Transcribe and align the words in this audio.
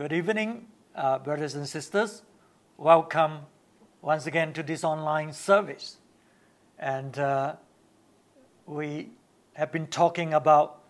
Good 0.00 0.14
evening, 0.14 0.66
uh, 0.94 1.18
brothers 1.18 1.54
and 1.54 1.68
sisters. 1.68 2.22
Welcome 2.78 3.40
once 4.00 4.24
again 4.24 4.54
to 4.54 4.62
this 4.62 4.82
online 4.82 5.34
service. 5.34 5.98
And 6.78 7.18
uh, 7.18 7.56
we 8.64 9.10
have 9.52 9.70
been 9.70 9.88
talking 9.88 10.32
about 10.32 10.80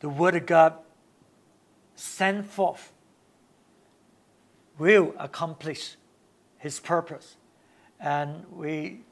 the 0.00 0.10
Word 0.10 0.34
of 0.34 0.44
God 0.44 0.74
sent 1.94 2.44
forth 2.44 2.92
will 4.78 5.14
accomplish 5.18 5.96
His 6.58 6.80
purpose. 6.80 7.36
And 7.98 8.44
we 8.52 9.04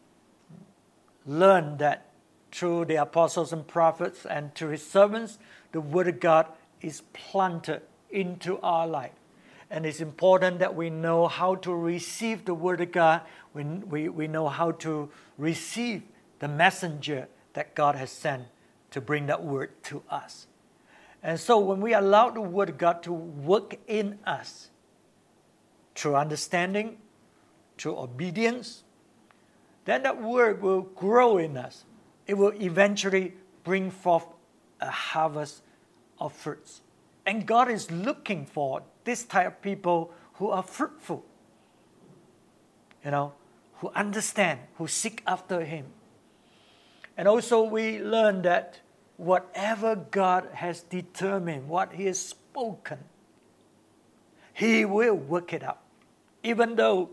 learned 1.24 1.78
that 1.78 2.10
through 2.52 2.84
the 2.84 2.96
apostles 2.96 3.50
and 3.50 3.66
prophets 3.66 4.26
and 4.26 4.54
to 4.56 4.68
His 4.68 4.86
servants, 4.86 5.38
the 5.72 5.80
Word 5.80 6.08
of 6.08 6.20
God 6.20 6.48
is 6.82 7.00
planted 7.14 7.80
into 8.10 8.58
our 8.60 8.86
life. 8.86 9.12
And 9.70 9.84
it's 9.84 10.00
important 10.00 10.60
that 10.60 10.74
we 10.74 10.88
know 10.88 11.28
how 11.28 11.56
to 11.56 11.74
receive 11.74 12.44
the 12.44 12.54
Word 12.54 12.80
of 12.80 12.92
God. 12.92 13.22
We, 13.52 13.64
we, 13.64 14.08
we 14.08 14.26
know 14.26 14.48
how 14.48 14.72
to 14.72 15.10
receive 15.36 16.02
the 16.38 16.48
messenger 16.48 17.28
that 17.52 17.74
God 17.74 17.94
has 17.94 18.10
sent 18.10 18.44
to 18.92 19.00
bring 19.00 19.26
that 19.26 19.42
Word 19.42 19.70
to 19.84 20.02
us. 20.08 20.46
And 21.22 21.38
so 21.38 21.58
when 21.58 21.80
we 21.80 21.92
allow 21.92 22.30
the 22.30 22.40
Word 22.40 22.70
of 22.70 22.78
God 22.78 23.02
to 23.02 23.12
work 23.12 23.76
in 23.86 24.18
us 24.24 24.70
through 25.94 26.16
understanding, 26.16 26.98
through 27.76 27.98
obedience, 27.98 28.84
then 29.84 30.02
that 30.04 30.22
Word 30.22 30.62
will 30.62 30.82
grow 30.82 31.38
in 31.38 31.56
us. 31.56 31.84
It 32.26 32.34
will 32.34 32.52
eventually 32.60 33.34
bring 33.64 33.90
forth 33.90 34.24
a 34.80 34.90
harvest 34.90 35.62
of 36.18 36.32
fruits. 36.32 36.80
And 37.28 37.44
God 37.44 37.70
is 37.70 37.90
looking 37.90 38.46
for 38.46 38.82
this 39.04 39.22
type 39.22 39.46
of 39.46 39.60
people 39.60 40.14
who 40.36 40.48
are 40.48 40.62
fruitful, 40.62 41.26
you 43.04 43.10
know, 43.10 43.34
who 43.74 43.90
understand, 43.90 44.60
who 44.78 44.88
seek 44.88 45.22
after 45.26 45.62
Him. 45.62 45.84
And 47.18 47.28
also, 47.28 47.62
we 47.62 48.00
learn 48.00 48.40
that 48.42 48.80
whatever 49.18 49.94
God 49.94 50.48
has 50.54 50.80
determined, 50.80 51.68
what 51.68 51.92
He 51.92 52.06
has 52.06 52.18
spoken, 52.18 52.96
He 54.54 54.86
will 54.86 55.16
work 55.16 55.52
it 55.52 55.62
out. 55.62 55.80
Even 56.42 56.76
though 56.76 57.10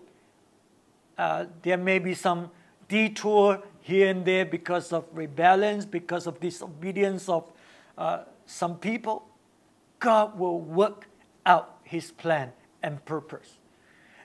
uh, 1.17 1.47
there 1.61 1.75
may 1.75 2.00
be 2.00 2.13
some 2.13 2.52
detour 2.88 3.61
here 3.81 4.11
and 4.11 4.23
there 4.23 4.45
because 4.45 4.94
of 4.94 5.03
rebellion, 5.11 5.85
because 5.91 6.25
of 6.25 6.39
disobedience 6.39 7.27
of 7.27 7.52
uh, 7.97 8.19
some 8.45 8.77
people, 8.77 9.27
God 10.05 10.37
will 10.37 10.59
work 10.59 11.07
out 11.47 11.79
His 11.83 12.11
plan 12.11 12.51
and 12.83 13.03
purpose. 13.05 13.57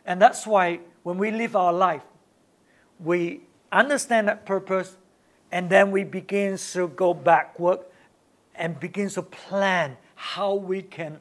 And 0.04 0.20
that's 0.20 0.46
why 0.46 0.80
when 1.04 1.16
we 1.16 1.30
live 1.30 1.56
our 1.56 1.72
life, 1.72 2.02
we 2.98 3.40
understand 3.72 4.28
that 4.28 4.44
purpose 4.44 4.98
and 5.50 5.70
then 5.70 5.90
we 5.90 6.04
begin 6.04 6.58
to 6.72 6.88
go 6.88 7.14
backward 7.14 7.78
and 8.54 8.78
begin 8.78 9.08
to 9.08 9.22
plan 9.22 9.96
how 10.16 10.54
we 10.54 10.82
can 10.82 11.18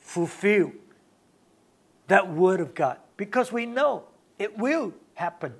fulfill 0.00 0.72
that 2.08 2.28
word 2.28 2.60
of 2.60 2.74
God 2.74 2.98
because 3.16 3.52
we 3.52 3.64
know 3.64 4.02
it 4.40 4.58
will 4.58 4.92
happen. 5.14 5.54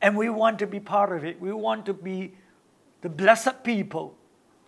And 0.00 0.16
we 0.16 0.30
want 0.30 0.58
to 0.60 0.66
be 0.66 0.80
part 0.80 1.14
of 1.14 1.26
it. 1.26 1.38
We 1.38 1.52
want 1.52 1.84
to 1.86 1.92
be 1.92 2.32
the 3.02 3.10
blessed 3.10 3.62
people 3.64 4.16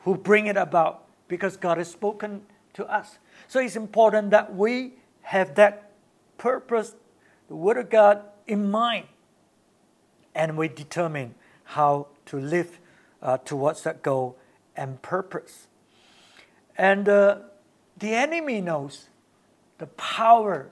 who 0.01 0.15
bring 0.15 0.47
it 0.47 0.59
about 0.59 1.07
because 1.27 1.57
God 1.57 1.79
has 1.79 1.91
spoken 1.91 2.43
to 2.77 2.87
us. 2.87 3.19
So 3.49 3.59
it's 3.59 3.77
important 3.77 4.31
that 4.31 4.55
we 4.55 4.93
have 5.23 5.55
that 5.57 5.91
purpose, 6.39 6.95
the 7.49 7.57
Word 7.57 7.79
of 7.79 7.91
God, 7.91 8.23
in 8.47 8.71
mind, 8.71 9.07
and 10.35 10.57
we 10.57 10.69
determine 10.69 11.35
how 11.65 12.09
to 12.27 12.39
live 12.39 12.79
uh, 13.23 13.39
towards 13.39 13.83
that 13.83 14.03
goal 14.03 14.37
and 14.77 15.01
purpose. 15.03 15.67
And 16.77 17.09
uh, 17.09 17.39
the 17.99 18.15
enemy 18.15 18.61
knows 18.61 19.07
the 19.79 19.87
power 19.87 20.71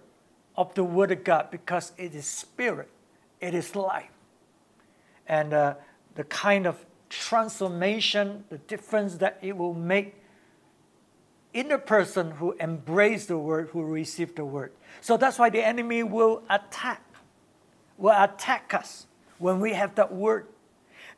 of 0.56 0.74
the 0.74 0.84
Word 0.84 1.10
of 1.10 1.24
God 1.24 1.50
because 1.50 1.92
it 1.96 2.14
is 2.14 2.26
spirit, 2.26 2.90
it 3.40 3.54
is 3.54 3.74
life. 3.74 4.10
And 5.26 5.54
uh, 5.54 5.74
the 6.14 6.24
kind 6.24 6.66
of 6.66 6.84
transformation, 7.08 8.44
the 8.50 8.58
difference 8.58 9.16
that 9.16 9.38
it 9.40 9.56
will 9.56 9.74
make 9.74 10.16
in 11.54 11.68
the 11.68 11.78
person 11.78 12.32
who 12.32 12.54
embraced 12.58 13.28
the 13.28 13.38
word, 13.38 13.68
who 13.72 13.82
received 13.84 14.36
the 14.36 14.44
word. 14.44 14.72
So 15.00 15.16
that's 15.16 15.38
why 15.38 15.50
the 15.50 15.64
enemy 15.64 16.02
will 16.02 16.42
attack, 16.50 17.00
will 17.96 18.22
attack 18.22 18.74
us 18.74 19.06
when 19.38 19.60
we 19.60 19.72
have 19.72 19.94
that 19.94 20.12
word. 20.12 20.48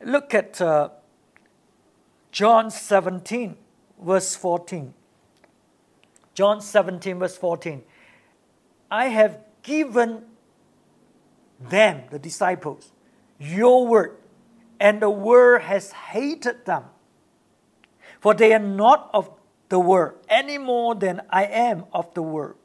Look 0.01 0.35
at 0.35 0.61
uh, 0.61 0.89
John 2.31 2.69
17, 2.69 3.57
verse 3.99 4.35
14. 4.35 4.93
John 6.35 6.61
17, 6.61 7.17
verse 7.17 7.35
14. 7.35 7.81
I 8.91 9.07
have 9.07 9.39
given 9.63 10.23
them, 11.59 12.03
the 12.11 12.19
disciples, 12.19 12.91
your 13.39 13.87
word, 13.87 14.17
and 14.79 15.01
the 15.01 15.09
word 15.09 15.63
has 15.63 15.91
hated 15.91 16.65
them. 16.65 16.83
For 18.19 18.35
they 18.35 18.53
are 18.53 18.59
not 18.59 19.09
of 19.15 19.31
the 19.69 19.79
word 19.79 20.15
any 20.29 20.57
more 20.57 20.95
than 20.95 21.21
I 21.29 21.45
am 21.45 21.85
of 21.93 22.13
the 22.13 22.21
word. 22.21 22.55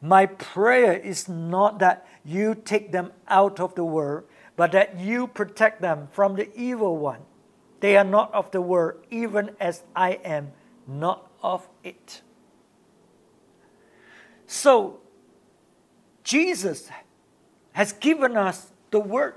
My 0.00 0.26
prayer 0.26 0.94
is 0.94 1.28
not 1.28 1.78
that 1.80 2.06
you 2.24 2.54
take 2.54 2.90
them 2.90 3.12
out 3.28 3.60
of 3.60 3.74
the 3.74 3.84
world, 3.84 4.24
but 4.56 4.72
that 4.72 4.98
you 4.98 5.26
protect 5.26 5.82
them 5.82 6.08
from 6.12 6.36
the 6.36 6.48
evil 6.58 6.96
one. 6.96 7.20
They 7.80 7.96
are 7.96 8.04
not 8.04 8.32
of 8.32 8.50
the 8.50 8.62
world, 8.62 9.04
even 9.10 9.50
as 9.60 9.82
I 9.94 10.12
am 10.24 10.52
not 10.86 11.30
of 11.42 11.68
it. 11.84 12.22
So, 14.46 15.00
Jesus 16.24 16.90
has 17.72 17.92
given 17.92 18.36
us 18.36 18.72
the 18.90 19.00
word, 19.00 19.34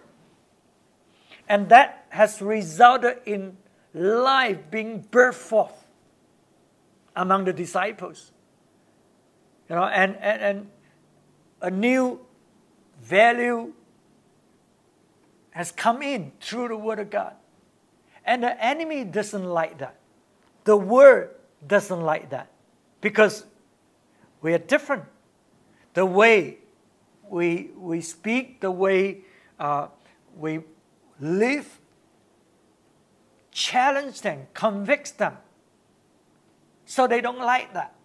and 1.48 1.70
that 1.70 2.06
has 2.10 2.42
resulted 2.42 3.18
in 3.26 3.58
life 3.94 4.60
being 4.72 5.04
birthed 5.04 5.36
forth 5.36 5.83
among 7.16 7.46
the 7.46 7.54
disciples. 7.54 8.32
You 9.70 9.76
know, 9.76 9.84
and, 9.86 10.16
and, 10.18 10.42
and 10.42 10.70
a 11.62 11.72
new 11.72 12.20
value 13.02 13.74
has 15.52 15.72
come 15.72 16.02
in 16.02 16.32
through 16.42 16.68
the 16.68 16.78
Word 16.78 17.00
of 17.00 17.10
God. 17.10 17.34
And 18.26 18.44
the 18.44 18.64
enemy 18.64 19.04
doesn't 19.04 19.44
like 19.44 19.78
that. 19.80 19.96
The 20.64 20.78
Word 20.78 21.32
doesn't 21.66 22.02
like 22.02 22.30
that 22.32 22.50
because 23.02 23.46
we 24.42 24.54
are 24.54 24.60
different. 24.60 25.04
The 25.94 26.06
way 26.06 26.58
we, 27.30 27.72
we 27.78 28.02
speak, 28.02 28.62
the 28.62 28.72
way 28.72 29.22
uh, 29.60 29.88
we 30.36 30.62
live, 31.20 31.80
challenge 33.52 34.22
them, 34.22 34.48
convicts 34.54 35.12
them 35.12 35.38
so 36.86 37.08
they 37.08 37.22
don't 37.22 37.40
like 37.40 37.74
that. 37.74 37.96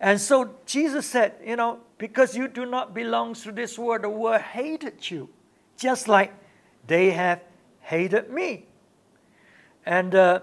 And 0.00 0.20
so 0.20 0.54
Jesus 0.64 1.06
said, 1.06 1.34
you 1.44 1.56
know, 1.56 1.80
because 1.98 2.36
you 2.36 2.46
do 2.48 2.64
not 2.64 2.94
belong 2.94 3.34
to 3.34 3.52
this 3.52 3.78
world, 3.78 4.02
the 4.02 4.08
world 4.08 4.40
hated 4.40 5.10
you, 5.10 5.28
just 5.76 6.06
like 6.06 6.32
they 6.86 7.10
have 7.10 7.40
hated 7.80 8.30
me. 8.30 8.66
And, 9.84 10.14
uh, 10.14 10.40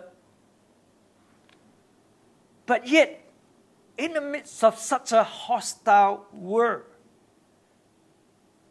but 2.65 2.88
yet, 2.88 3.21
in 3.97 4.13
the 4.13 4.21
midst 4.21 4.63
of 4.63 4.77
such 4.77 5.11
a 5.11 5.23
hostile 5.23 6.25
world, 6.33 6.83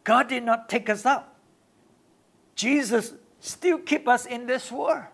God 0.03 0.27
did 0.29 0.43
not 0.43 0.69
take 0.69 0.89
us 0.89 1.05
out. 1.05 1.33
Jesus 2.55 3.13
still 3.39 3.79
keep 3.79 4.07
us 4.07 4.25
in 4.25 4.45
this 4.45 4.71
world 4.71 5.05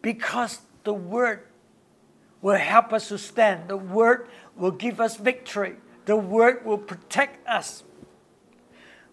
because 0.00 0.60
the 0.84 0.94
word 0.94 1.46
will 2.44 2.58
help 2.58 2.92
us 2.92 3.08
to 3.08 3.16
stand. 3.16 3.68
The 3.68 3.76
Word 3.78 4.28
will 4.54 4.70
give 4.70 5.00
us 5.00 5.16
victory. 5.16 5.76
The 6.04 6.14
Word 6.14 6.66
will 6.66 6.76
protect 6.76 7.48
us 7.48 7.84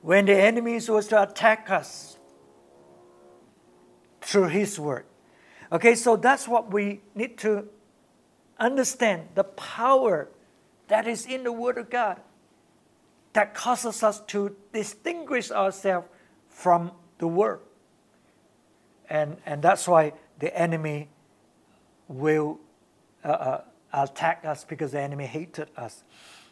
when 0.02 0.26
the 0.26 0.36
enemies 0.36 0.90
was 0.90 1.08
to 1.08 1.24
attack 1.24 1.70
us 1.70 2.18
through 4.20 4.50
His 4.50 4.78
Word. 4.78 5.06
Okay, 5.72 5.96
so 5.96 6.18
that's 6.18 6.46
what 6.46 6.74
we 6.74 7.00
need 7.16 7.38
to 7.38 7.70
understand 8.60 9.30
the 9.36 9.46
power 9.46 10.28
that 10.90 11.08
is 11.08 11.26
in 11.26 11.44
the 11.44 11.54
Word 11.54 11.78
of 11.78 11.90
God 11.90 12.20
that 13.32 13.54
causes 13.54 14.04
us 14.04 14.20
to 14.28 14.54
distinguish 14.74 15.52
ourselves 15.52 16.10
from 16.50 16.92
the 17.18 17.28
world. 17.28 17.62
And, 19.10 19.38
and 19.46 19.62
that's 19.62 19.88
why 19.88 20.12
the 20.40 20.54
enemy 20.54 21.08
will 22.10 22.60
uh, 23.24 23.28
uh, 23.28 23.62
attack 23.94 24.44
us 24.46 24.64
because 24.64 24.92
the 24.92 25.00
enemy 25.00 25.26
hated 25.26 25.70
us. 25.78 26.04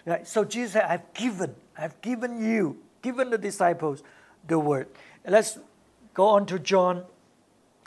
Right? 0.05 0.27
So 0.27 0.43
Jesus 0.43 0.73
said, 0.73 0.83
I've 0.83 1.13
given, 1.13 1.55
I've 1.77 1.99
given 2.01 2.43
you, 2.43 2.77
given 3.01 3.29
the 3.29 3.37
disciples 3.37 4.03
the 4.47 4.59
word. 4.59 4.87
Let's 5.27 5.59
go 6.13 6.27
on 6.27 6.45
to 6.47 6.59
John 6.59 7.03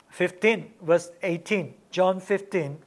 15, 0.09 0.73
verse 0.81 1.11
18. 1.21 1.73
John 1.91 2.19
15, 2.19 2.77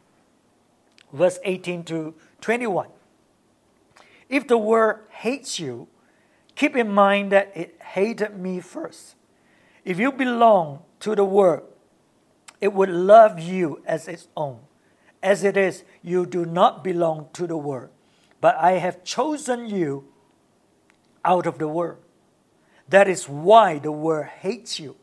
verse 1.12 1.38
18 1.44 1.84
to 1.84 2.14
21. 2.40 2.88
If 4.28 4.48
the 4.48 4.58
world 4.58 5.00
hates 5.10 5.58
you, 5.60 5.88
keep 6.54 6.76
in 6.76 6.90
mind 6.90 7.32
that 7.32 7.52
it 7.54 7.80
hated 7.80 8.38
me 8.38 8.60
first. 8.60 9.14
If 9.84 10.00
you 10.00 10.10
belong 10.10 10.80
to 11.00 11.14
the 11.14 11.24
world, 11.24 11.62
it 12.60 12.72
would 12.72 12.88
love 12.88 13.38
you 13.38 13.82
as 13.86 14.08
its 14.08 14.26
own. 14.36 14.58
As 15.26 15.42
it 15.42 15.56
is, 15.56 15.82
you 16.02 16.24
do 16.24 16.44
not 16.44 16.84
belong 16.84 17.30
to 17.32 17.48
the 17.48 17.56
world, 17.56 17.90
but 18.40 18.54
I 18.58 18.78
have 18.78 19.02
chosen 19.02 19.66
you 19.66 20.04
out 21.24 21.46
of 21.46 21.58
the 21.58 21.66
world. 21.66 21.98
That 22.88 23.08
is 23.08 23.28
why 23.28 23.80
the 23.80 23.90
world 23.90 24.26
hates 24.26 24.78
you. 24.78 24.94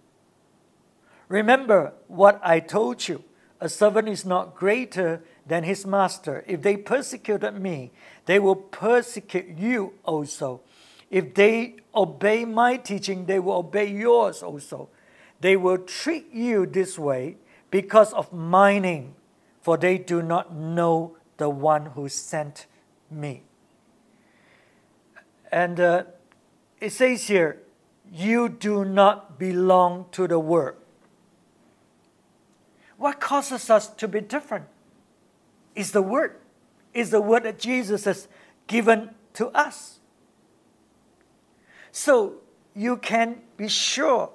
Remember 1.28 1.92
what 2.08 2.40
I 2.42 2.62
told 2.62 3.06
you 3.06 3.26
a 3.60 3.68
servant 3.68 4.08
is 4.08 4.24
not 4.24 4.56
greater 4.56 5.22
than 5.46 5.66
his 5.66 5.86
master. 5.86 6.46
If 6.48 6.62
they 6.62 6.78
persecuted 6.78 7.60
me, 7.60 7.92
they 8.26 8.40
will 8.40 8.56
persecute 8.56 9.58
you 9.58 9.94
also. 10.06 10.62
If 11.12 11.34
they 11.34 11.76
obey 11.94 12.46
my 12.46 12.78
teaching, 12.78 13.26
they 13.26 13.40
will 13.40 13.58
obey 13.58 13.92
yours 13.92 14.42
also. 14.42 14.88
They 15.42 15.58
will 15.58 15.80
treat 15.80 16.32
you 16.32 16.66
this 16.66 16.98
way 16.98 17.36
because 17.72 18.14
of 18.14 18.32
my 18.32 18.80
name, 18.80 19.16
for 19.64 19.78
they 19.78 19.98
do 19.98 20.22
not 20.22 20.54
know 20.54 21.16
the 21.38 21.50
one 21.50 21.88
who 21.88 22.10
sent 22.10 22.68
me. 23.10 23.44
And 25.52 25.80
uh, 25.80 26.04
it 26.82 26.92
says 26.92 27.28
here, 27.28 27.62
you 28.12 28.50
do 28.50 28.84
not 28.84 29.40
belong 29.40 30.06
to 30.12 30.28
the 30.28 30.38
world. 30.38 30.76
What 32.98 33.22
causes 33.22 33.70
us 33.70 33.88
to 33.88 34.08
be 34.08 34.20
different 34.20 34.66
is 35.76 35.92
the 35.92 36.02
word, 36.02 36.36
is 36.94 37.10
the 37.10 37.22
word 37.22 37.44
that 37.44 37.58
Jesus 37.58 38.04
has 38.04 38.28
given 38.68 39.12
to 39.36 39.48
us. 39.48 40.00
So 41.92 42.36
you 42.76 42.98
can 42.98 43.42
be 43.56 43.70
sure 43.70 44.30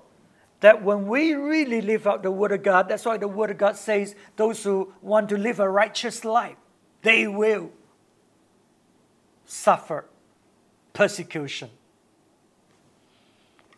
that 0.61 0.83
when 0.83 1.07
we 1.07 1.35
really 1.35 1.81
live 1.81 2.07
out 2.07 2.23
the 2.23 2.31
Word 2.31 2.53
of 2.53 2.63
God, 2.63 2.89
that's 2.89 3.05
why 3.05 3.17
the 3.17 3.29
Word 3.29 3.51
of 3.51 3.59
God 3.59 3.77
says 3.77 4.15
those 4.37 4.63
who 4.65 4.93
want 5.01 5.29
to 5.29 5.39
live 5.39 5.61
a 5.61 5.69
righteous 5.69 6.25
life, 6.25 6.57
they 7.03 7.29
will 7.29 7.71
suffer 9.47 10.05
persecution. 10.93 11.71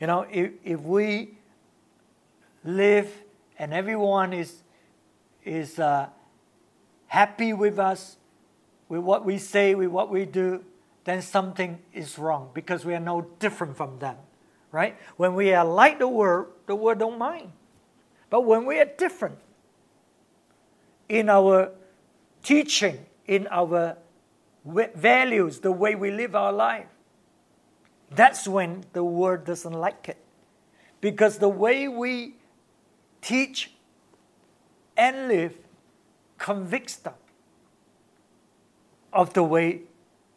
You 0.00 0.06
know, 0.06 0.26
if, 0.30 0.52
if 0.64 0.80
we 0.80 1.36
live 2.64 3.12
and 3.58 3.74
everyone 3.74 4.32
is, 4.32 4.62
is 5.44 5.78
uh, 5.78 6.08
happy 7.06 7.52
with 7.52 7.78
us, 7.78 8.16
with 8.88 9.02
what 9.02 9.26
we 9.26 9.36
say, 9.36 9.74
with 9.74 9.88
what 9.88 10.10
we 10.10 10.24
do, 10.24 10.64
then 11.04 11.20
something 11.20 11.78
is 11.92 12.18
wrong 12.18 12.50
because 12.54 12.86
we 12.86 12.94
are 12.94 13.00
no 13.00 13.26
different 13.38 13.76
from 13.76 13.98
them 13.98 14.16
right? 14.72 14.96
When 15.16 15.34
we 15.34 15.52
are 15.52 15.64
like 15.64 15.98
the 15.98 16.08
world, 16.08 16.48
the 16.66 16.74
world 16.74 16.98
don't 16.98 17.18
mind. 17.18 17.52
But 18.28 18.42
when 18.42 18.64
we 18.64 18.78
are 18.78 18.88
different 18.96 19.38
in 21.08 21.28
our 21.28 21.72
teaching, 22.42 23.06
in 23.26 23.48
our 23.50 23.96
values, 24.64 25.60
the 25.60 25.72
way 25.72 25.94
we 25.94 26.10
live 26.10 26.34
our 26.34 26.52
life, 26.52 26.86
that's 28.10 28.46
when 28.46 28.84
the 28.92 29.04
world 29.04 29.44
doesn't 29.44 29.72
like 29.72 30.08
it. 30.08 30.18
Because 31.00 31.38
the 31.38 31.48
way 31.48 31.88
we 31.88 32.34
teach 33.20 33.72
and 34.96 35.28
live 35.28 35.56
convicts 36.38 36.96
them 36.96 37.14
of 39.12 39.32
the 39.32 39.42
way 39.42 39.82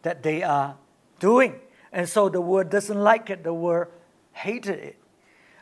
that 0.01 0.23
they 0.23 0.41
are 0.41 0.75
doing. 1.19 1.59
And 1.91 2.07
so 2.07 2.29
the 2.29 2.41
world 2.41 2.69
doesn't 2.69 2.99
like 2.99 3.29
it. 3.29 3.43
The 3.43 3.53
world 3.53 3.87
hated 4.33 4.79
it. 4.79 4.99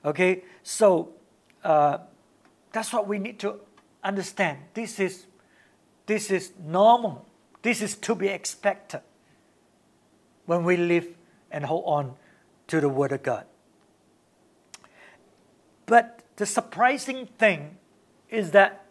Okay, 0.04 0.44
so 0.64 1.14
uh, 1.64 2.00
that's 2.72 2.92
what 2.92 3.08
we 3.08 3.20
need 3.20 3.40
to 3.40 3.60
understand. 4.04 4.58
This 4.74 5.00
is, 5.00 5.26
this 6.06 6.32
is 6.32 6.52
normal. 6.60 7.26
This 7.62 7.82
is 7.82 7.96
to 7.98 8.16
be 8.16 8.28
expected 8.28 9.02
when 10.46 10.64
we 10.64 10.78
live 10.78 11.08
and 11.52 11.66
hold 11.66 11.84
on 11.86 12.16
to 12.68 12.82
the 12.82 12.90
Word 12.90 13.12
of 13.12 13.22
God. 13.22 13.46
But 15.86 16.24
the 16.38 16.46
surprising 16.46 17.28
thing 17.38 17.78
is 18.30 18.52
that 18.52 18.86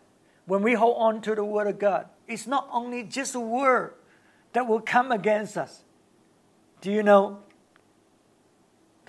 when 0.46 0.62
we 0.62 0.74
hold 0.74 0.96
on 0.98 1.20
to 1.22 1.34
the 1.34 1.44
Word 1.44 1.66
of 1.66 1.78
God, 1.78 2.06
it's 2.28 2.46
not 2.46 2.68
only 2.70 3.02
just 3.02 3.34
a 3.34 3.40
word 3.40 3.94
that 4.52 4.66
will 4.68 4.80
come 4.80 5.10
against 5.10 5.56
us. 5.56 5.82
Do 6.80 6.90
you 6.92 7.02
know 7.02 7.40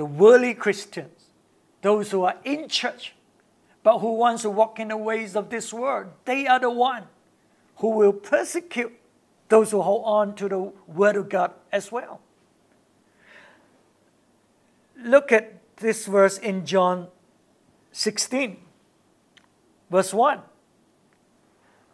the 0.01 0.05
worldly 0.05 0.55
Christians, 0.55 1.25
those 1.83 2.09
who 2.09 2.23
are 2.23 2.35
in 2.43 2.67
church, 2.67 3.13
but 3.83 3.99
who 3.99 4.15
wants 4.15 4.41
to 4.41 4.49
walk 4.49 4.79
in 4.79 4.87
the 4.87 4.97
ways 4.97 5.35
of 5.35 5.51
this 5.51 5.71
world, 5.71 6.07
they 6.25 6.47
are 6.47 6.59
the 6.59 6.71
one 6.71 7.03
who 7.75 7.89
will 7.89 8.11
persecute 8.11 8.93
those 9.49 9.69
who 9.69 9.79
hold 9.79 10.01
on 10.03 10.33
to 10.33 10.49
the 10.49 10.71
word 10.87 11.15
of 11.17 11.29
God 11.29 11.51
as 11.71 11.91
well. 11.91 12.19
Look 14.97 15.31
at 15.31 15.77
this 15.77 16.07
verse 16.07 16.39
in 16.39 16.65
John 16.65 17.07
16, 17.91 18.57
verse 19.91 20.15
1. 20.15 20.39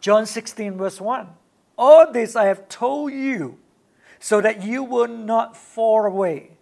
John 0.00 0.24
16, 0.24 0.78
verse 0.78 0.98
1. 0.98 1.28
All 1.76 2.10
this 2.10 2.36
I 2.36 2.46
have 2.46 2.70
told 2.70 3.12
you 3.12 3.58
so 4.18 4.40
that 4.40 4.62
you 4.62 4.82
will 4.82 5.08
not 5.08 5.54
fall 5.54 6.06
away. 6.06 6.52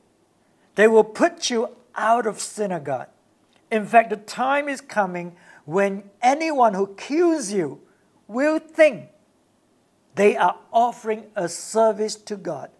They 0.76 0.86
will 0.86 1.04
put 1.04 1.50
you 1.50 1.70
out 1.94 2.26
of 2.26 2.38
synagogue. 2.38 3.08
In 3.70 3.84
fact, 3.84 4.10
the 4.10 4.16
time 4.16 4.68
is 4.68 4.80
coming 4.80 5.34
when 5.64 6.04
anyone 6.22 6.74
who 6.74 6.94
kills 6.96 7.50
you 7.50 7.80
will 8.28 8.58
think 8.58 9.08
they 10.14 10.36
are 10.36 10.58
offering 10.72 11.24
a 11.34 11.48
service 11.48 12.14
to 12.14 12.36
God. 12.36 12.70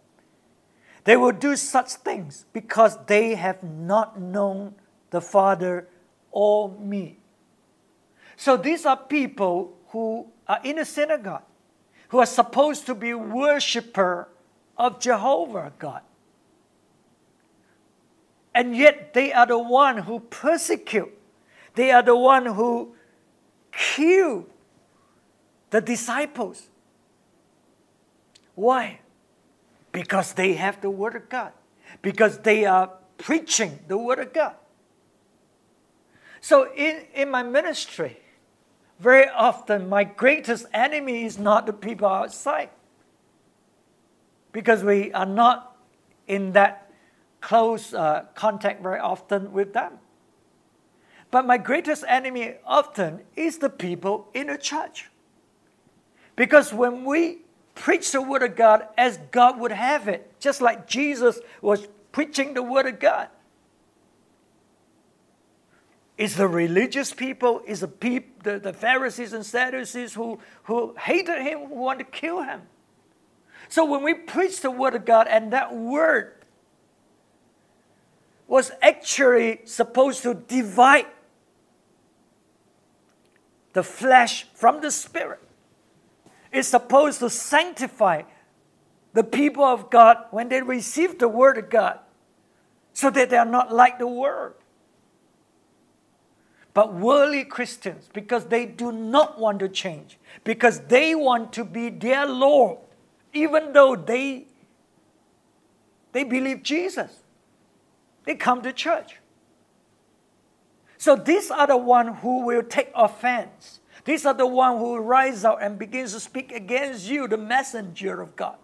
They 1.04 1.16
will 1.16 1.32
do 1.32 1.56
such 1.56 1.92
things 1.94 2.44
because 2.52 2.99
they 3.06 3.35
have 3.35 3.62
not 3.62 4.21
known 4.21 4.75
the 5.11 5.21
Father 5.21 5.88
or 6.30 6.71
me. 6.78 7.18
So 8.37 8.56
these 8.56 8.85
are 8.85 8.97
people 8.97 9.76
who 9.88 10.26
are 10.47 10.61
in 10.62 10.78
a 10.78 10.85
synagogue, 10.85 11.44
who 12.09 12.18
are 12.18 12.26
supposed 12.26 12.87
to 12.87 12.94
be 12.94 13.14
worshiper 13.14 14.28
of 14.76 15.00
Jehovah 15.00 15.73
God 15.78 16.02
and 18.56 18.75
yet 18.75 19.12
they 19.12 19.34
are 19.34 19.44
the 19.44 19.58
one 19.58 19.98
who 19.98 20.18
persecute. 20.18 21.12
They 21.75 21.90
are 21.90 22.02
the 22.02 22.16
one 22.16 22.46
who 22.46 22.94
kill 23.70 24.46
the 25.68 25.82
disciples. 25.82 26.66
Why? 28.54 29.00
Because 29.92 30.32
they 30.32 30.54
have 30.54 30.80
the 30.80 30.88
Word 30.88 31.16
of 31.16 31.28
God. 31.28 31.52
Because 32.00 32.38
they 32.38 32.64
are 32.64 32.92
preaching 33.18 33.78
the 33.88 33.98
Word 33.98 34.20
of 34.20 34.32
God. 34.32 34.54
So 36.40 36.72
in, 36.75 37.04
in 37.12 37.30
my 37.30 37.42
ministry, 37.42 38.16
very 38.98 39.28
often 39.28 39.86
my 39.90 40.04
greatest 40.04 40.64
enemy 40.72 41.26
is 41.26 41.38
not 41.38 41.66
the 41.66 41.75
people 41.75 42.08
outside. 42.08 42.70
Because 44.52 44.82
we 44.82 45.12
are 45.12 45.26
not 45.26 45.76
in 46.26 46.52
that 46.52 46.86
close 47.47 47.95
uh, 47.95 48.25
contact 48.35 48.83
very 48.83 48.99
often 48.99 49.53
with 49.53 49.73
them. 49.73 49.93
But 51.31 51.47
my 51.47 51.59
greatest 51.59 52.03
enemy 52.09 52.55
often 52.67 53.21
is 53.37 53.59
the 53.59 53.71
people 53.71 54.26
in 54.35 54.49
the 54.49 54.59
church. 54.59 55.09
Because 56.35 56.75
when 56.75 57.05
we 57.05 57.43
preach 57.76 58.11
the 58.11 58.21
Word 58.21 58.43
of 58.43 58.57
God 58.57 58.88
as 58.99 59.21
God 59.31 59.61
would 59.61 59.71
have 59.71 60.09
it, 60.09 60.41
just 60.41 60.61
like 60.61 60.88
Jesus 60.88 61.38
was 61.62 61.87
preaching 62.11 62.53
the 62.55 62.65
Word 62.65 62.87
of 62.87 62.99
God, 62.99 63.29
it's 66.19 66.35
the 66.35 66.49
religious 66.49 67.12
people, 67.12 67.62
it's 67.65 67.79
the, 67.79 67.88
peop, 67.88 68.43
the, 68.43 68.59
the 68.59 68.73
Pharisees 68.73 69.33
and 69.33 69.47
Sadducees 69.47 70.15
who, 70.15 70.41
who 70.65 70.97
hated 70.99 71.43
him, 71.43 71.69
who 71.69 71.76
want 71.76 72.00
to 72.00 72.05
kill 72.05 72.43
him. 72.43 72.62
So 73.69 73.85
when 73.85 74.03
we 74.03 74.15
preach 74.15 74.62
the 74.62 74.71
Word 74.73 74.97
of 74.97 75.05
God 75.05 75.29
and 75.29 75.53
that 75.53 75.73
Word 75.73 76.36
was 78.47 78.71
actually 78.81 79.61
supposed 79.65 80.23
to 80.23 80.35
divide 80.35 81.07
the 83.73 83.83
flesh 83.83 84.47
from 84.55 84.81
the 84.81 84.91
spirit. 84.91 85.41
is 86.53 86.67
supposed 86.67 87.19
to 87.21 87.29
sanctify 87.29 88.23
the 89.12 89.25
people 89.25 89.65
of 89.65 89.91
God 89.91 90.17
when 90.31 90.49
they 90.49 90.62
receive 90.62 91.19
the 91.19 91.29
Word 91.29 91.59
of 91.59 91.69
God 91.69 91.99
so 92.93 93.11
that 93.11 93.29
they 93.29 93.37
are 93.37 93.45
not 93.45 93.73
like 93.73 93.99
the 93.99 94.07
world. 94.07 94.55
But 96.73 96.95
worldly 96.95 97.45
Christians, 97.45 98.09
because 98.12 98.47
they 98.47 98.65
do 98.65 98.93
not 98.93 99.38
want 99.38 99.59
to 99.61 99.69
change, 99.69 100.19
because 100.45 100.81
they 100.81 101.15
want 101.15 101.53
to 101.55 101.65
be 101.65 101.91
their 101.91 102.26
Lord, 102.26 102.79
even 103.33 103.73
though 103.73 103.97
they, 103.97 104.47
they 106.12 106.25
believe 106.25 106.62
Jesus, 106.62 107.11
they 108.26 108.35
come 108.35 108.61
to 108.62 108.73
church. 108.73 109.16
So 110.99 111.16
these 111.16 111.50
are 111.50 111.66
the 111.66 111.76
ones 111.76 112.18
who 112.21 112.45
will 112.45 112.62
take 112.62 112.90
offense. 112.95 113.80
These 114.04 114.26
are 114.26 114.35
the 114.35 114.47
ones 114.47 114.78
who 114.78 114.99
rise 114.99 115.45
up 115.45 115.59
and 115.62 115.78
begins 115.78 116.12
to 116.12 116.21
speak 116.21 116.52
against 116.52 117.09
you, 117.09 117.26
the 117.26 117.38
messenger 117.38 118.21
of 118.21 118.37
God. 118.37 118.56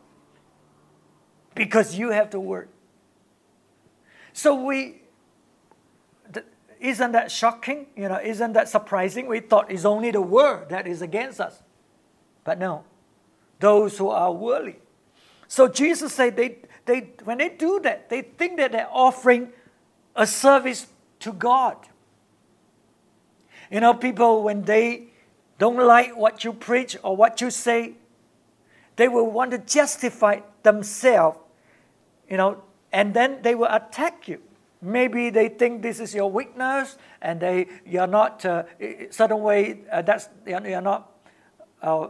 Because 1.54 1.94
you 1.94 2.10
have 2.10 2.30
the 2.30 2.40
word. 2.40 2.68
So 4.34 4.54
we 4.54 5.02
isn't 6.82 7.12
that 7.12 7.30
shocking? 7.30 7.86
You 7.96 8.08
know, 8.08 8.18
isn't 8.22 8.54
that 8.54 8.68
surprising? 8.68 9.28
We 9.28 9.38
thought 9.38 9.70
it's 9.70 9.84
only 9.84 10.10
the 10.10 10.20
word 10.20 10.68
that 10.70 10.88
is 10.88 11.00
against 11.00 11.40
us. 11.40 11.62
But 12.42 12.58
no. 12.58 12.82
Those 13.60 13.96
who 13.96 14.08
are 14.08 14.32
worldly. 14.32 14.80
So 15.46 15.68
Jesus 15.68 16.12
said 16.12 16.36
they, 16.36 16.58
they 16.84 17.12
when 17.24 17.38
they 17.38 17.48
do 17.48 17.80
that, 17.80 18.08
they 18.08 18.22
think 18.22 18.58
that 18.58 18.72
they're 18.72 18.88
offering 18.90 19.52
a 20.16 20.26
service 20.26 20.86
to 21.20 21.32
God. 21.32 21.76
You 23.70 23.80
know, 23.80 23.94
people, 23.94 24.42
when 24.42 24.62
they 24.62 25.08
don't 25.58 25.78
like 25.78 26.16
what 26.16 26.44
you 26.44 26.52
preach 26.52 26.96
or 27.02 27.16
what 27.16 27.40
you 27.40 27.50
say, 27.50 27.94
they 28.96 29.08
will 29.08 29.30
want 29.30 29.52
to 29.52 29.58
justify 29.58 30.40
themselves, 30.62 31.38
you 32.28 32.36
know, 32.36 32.62
and 32.92 33.14
then 33.14 33.40
they 33.42 33.54
will 33.54 33.70
attack 33.70 34.28
you. 34.28 34.40
Maybe 34.82 35.30
they 35.30 35.48
think 35.48 35.80
this 35.80 36.00
is 36.00 36.14
your 36.14 36.30
weakness, 36.30 36.98
and 37.22 37.40
they 37.40 37.68
you're 37.86 38.08
not 38.08 38.44
uh, 38.44 38.64
certain 39.10 39.40
way. 39.40 39.80
Uh, 39.90 40.02
that's 40.02 40.28
you're 40.46 40.80
not 40.80 41.12
uh, 41.80 42.08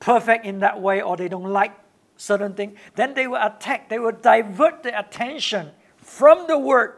perfect 0.00 0.44
in 0.44 0.58
that 0.58 0.80
way, 0.80 1.00
or 1.00 1.16
they 1.16 1.28
don't 1.28 1.52
like 1.52 1.72
certain 2.20 2.54
thing. 2.54 2.76
Then 2.96 3.14
they 3.14 3.26
will 3.26 3.40
attack. 3.42 3.88
They 3.88 3.98
will 3.98 4.12
divert 4.12 4.82
the 4.82 4.98
attention 4.98 5.70
from 5.96 6.46
the 6.46 6.58
word 6.58 6.94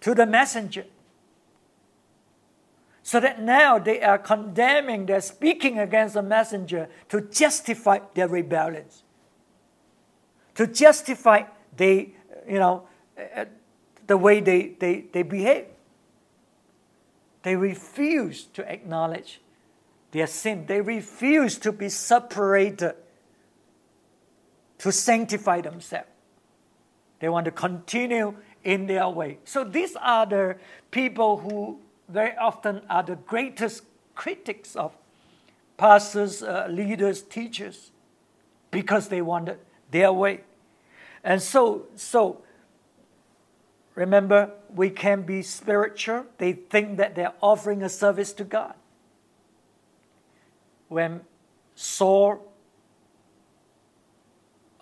to 0.00 0.14
the 0.14 0.26
messenger. 0.26 0.84
So 3.02 3.20
that 3.20 3.40
now 3.40 3.78
they 3.78 4.02
are 4.02 4.18
condemning, 4.18 5.06
they're 5.06 5.20
speaking 5.20 5.78
against 5.78 6.14
the 6.14 6.22
messenger 6.22 6.88
to 7.08 7.20
justify 7.20 8.00
their 8.14 8.26
rebellions, 8.28 9.04
to 10.56 10.66
justify 10.66 11.44
they, 11.76 12.14
you 12.48 12.58
know, 12.58 12.88
uh, 13.36 13.44
the 14.06 14.16
way 14.16 14.40
they, 14.40 14.74
they, 14.78 15.04
they 15.12 15.22
behave. 15.22 15.66
They 17.42 17.54
refuse 17.54 18.44
to 18.54 18.68
acknowledge 18.68 19.40
their 20.10 20.26
sin. 20.26 20.66
They 20.66 20.80
refuse 20.80 21.58
to 21.58 21.70
be 21.70 21.88
separated, 21.88 22.94
to 24.78 24.92
sanctify 24.92 25.60
themselves. 25.60 26.08
They 27.18 27.28
want 27.28 27.46
to 27.46 27.50
continue 27.50 28.34
in 28.62 28.86
their 28.86 29.08
way. 29.08 29.38
So 29.44 29.64
these 29.64 29.96
are 29.96 30.26
the 30.26 30.56
people 30.90 31.38
who 31.38 31.80
very 32.08 32.36
often 32.36 32.82
are 32.90 33.02
the 33.02 33.16
greatest 33.16 33.84
critics 34.14 34.76
of 34.76 34.92
pastors, 35.76 36.42
uh, 36.42 36.66
leaders, 36.70 37.22
teachers, 37.22 37.90
because 38.70 39.08
they 39.08 39.22
wanted 39.22 39.58
their 39.90 40.12
way. 40.12 40.42
And 41.24 41.40
so, 41.40 41.86
so 41.96 42.42
remember, 43.94 44.50
we 44.74 44.90
can 44.90 45.22
be 45.22 45.42
spiritual. 45.42 46.26
They 46.38 46.52
think 46.52 46.98
that 46.98 47.14
they're 47.14 47.34
offering 47.40 47.82
a 47.82 47.88
service 47.88 48.32
to 48.34 48.44
God. 48.44 48.74
When 50.88 51.22
Saul 51.74 52.52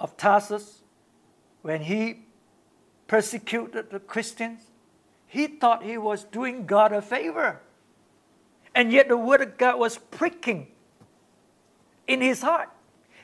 of 0.05 0.19
Tarsus, 0.19 0.83
when 1.63 1.81
he 1.81 2.27
persecuted 3.07 3.89
the 3.89 3.99
Christians, 3.99 4.61
he 5.27 5.47
thought 5.47 5.83
he 5.83 5.97
was 5.97 6.25
doing 6.25 6.67
God 6.67 6.93
a 6.93 7.01
favor. 7.01 7.63
And 8.75 8.93
yet 8.93 9.09
the 9.09 9.17
word 9.17 9.41
of 9.41 9.57
God 9.57 9.79
was 9.79 9.97
pricking 9.97 10.67
in 12.07 12.21
his 12.21 12.43
heart. 12.43 12.69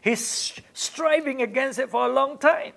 He's 0.00 0.54
striving 0.72 1.42
against 1.42 1.78
it 1.78 1.90
for 1.90 2.06
a 2.06 2.08
long 2.08 2.38
time. 2.38 2.72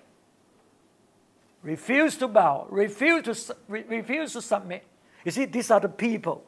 Refused 1.62 2.18
to 2.18 2.28
bow, 2.28 2.66
refused 2.68 3.24
to, 3.24 3.56
refused 3.68 4.34
to 4.34 4.42
submit. 4.42 4.84
You 5.24 5.30
see, 5.30 5.46
these 5.46 5.70
are 5.70 5.80
the 5.80 5.88
people 5.88 6.44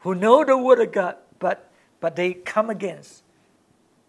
who 0.00 0.14
know 0.14 0.44
the 0.44 0.58
word 0.58 0.80
of 0.80 0.92
God, 0.92 1.16
but, 1.38 1.70
but 1.98 2.14
they 2.14 2.34
come 2.34 2.68
against 2.68 3.22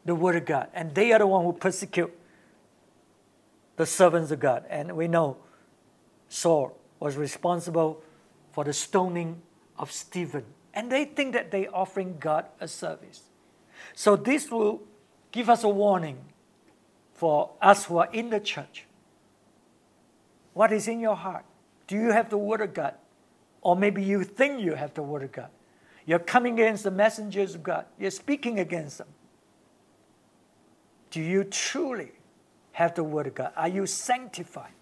the 0.04 0.14
word 0.14 0.36
of 0.36 0.46
God. 0.46 0.68
And 0.74 0.94
they 0.94 1.14
are 1.14 1.20
the 1.20 1.28
one 1.28 1.46
who 1.46 1.54
persecute 1.54 2.14
the 3.76 3.86
servants 3.86 4.32
of 4.32 4.40
God. 4.40 4.66
And 4.70 4.96
we 4.96 5.08
know 5.08 5.38
Saul 6.30 6.78
was 7.00 7.18
responsible 7.18 8.02
for 8.52 8.64
the 8.64 8.74
stoning 8.74 9.42
of 9.78 9.92
Stephen. 9.92 10.46
And 10.74 10.92
they 10.92 11.06
think 11.06 11.34
that 11.34 11.52
they're 11.52 11.74
offering 11.76 12.18
God 12.20 12.46
a 12.60 12.68
service. 12.68 13.22
So 13.94 14.16
this 14.16 14.50
will 14.50 14.82
give 15.32 15.50
us 15.50 15.64
a 15.64 15.70
warning 15.70 16.18
for 17.14 17.52
us 17.62 17.86
who 17.86 17.98
are 17.98 18.10
in 18.12 18.30
the 18.30 18.40
church. 18.40 18.86
What 20.54 20.72
is 20.72 20.88
in 20.88 21.00
your 21.00 21.16
heart? 21.16 21.46
Do 21.88 21.96
you 21.96 22.12
have 22.12 22.30
the 22.30 22.38
Word 22.38 22.62
of 22.62 22.74
God? 22.74 22.96
Or 23.62 23.76
maybe 23.76 24.04
you 24.04 24.24
think 24.24 24.62
you 24.62 24.74
have 24.76 24.94
the 24.94 25.04
Word 25.04 25.24
of 25.24 25.32
God. 25.32 25.50
You're 26.06 26.20
coming 26.20 26.54
against 26.60 26.84
the 26.84 26.92
messengers 26.92 27.56
of 27.56 27.64
God, 27.64 27.86
you're 27.98 28.12
speaking 28.12 28.60
against 28.60 28.98
them. 28.98 29.08
Do 31.12 31.22
you 31.22 31.44
truly 31.44 32.12
have 32.74 32.94
the 32.96 33.04
Word 33.04 33.28
of 33.28 33.36
God? 33.36 33.54
Are 33.56 33.68
you 33.68 33.86
sanctified? 33.86 34.74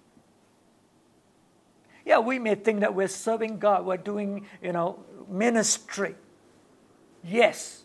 Yeah, 2.06 2.20
we 2.20 2.40
may 2.40 2.56
think 2.56 2.80
that 2.80 2.96
we're 2.96 3.08
serving 3.08 3.60
God, 3.60 3.86
we're 3.86 3.98
doing, 3.98 4.48
you 4.62 4.74
know, 4.74 5.00
ministry. 5.30 6.16
Yes. 7.24 7.84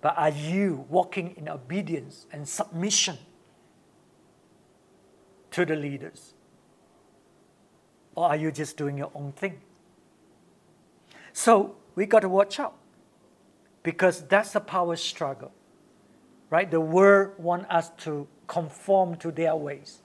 But 0.00 0.16
are 0.16 0.30
you 0.30 0.86
walking 0.88 1.34
in 1.36 1.48
obedience 1.48 2.26
and 2.32 2.48
submission 2.48 3.18
to 5.50 5.64
the 5.64 5.76
leaders? 5.76 6.32
Or 8.14 8.28
are 8.28 8.36
you 8.36 8.50
just 8.50 8.76
doing 8.76 8.96
your 8.96 9.10
own 9.14 9.32
thing? 9.32 9.60
So 11.32 11.76
we 11.94 12.06
got 12.06 12.20
to 12.20 12.28
watch 12.28 12.58
out 12.58 12.74
because 13.82 14.22
that's 14.22 14.54
a 14.54 14.60
power 14.60 14.96
struggle, 14.96 15.52
right? 16.50 16.70
The 16.70 16.80
world 16.80 17.32
want 17.38 17.70
us 17.70 17.90
to 17.98 18.26
conform 18.46 19.16
to 19.16 19.30
their 19.30 19.56
ways. 19.56 20.02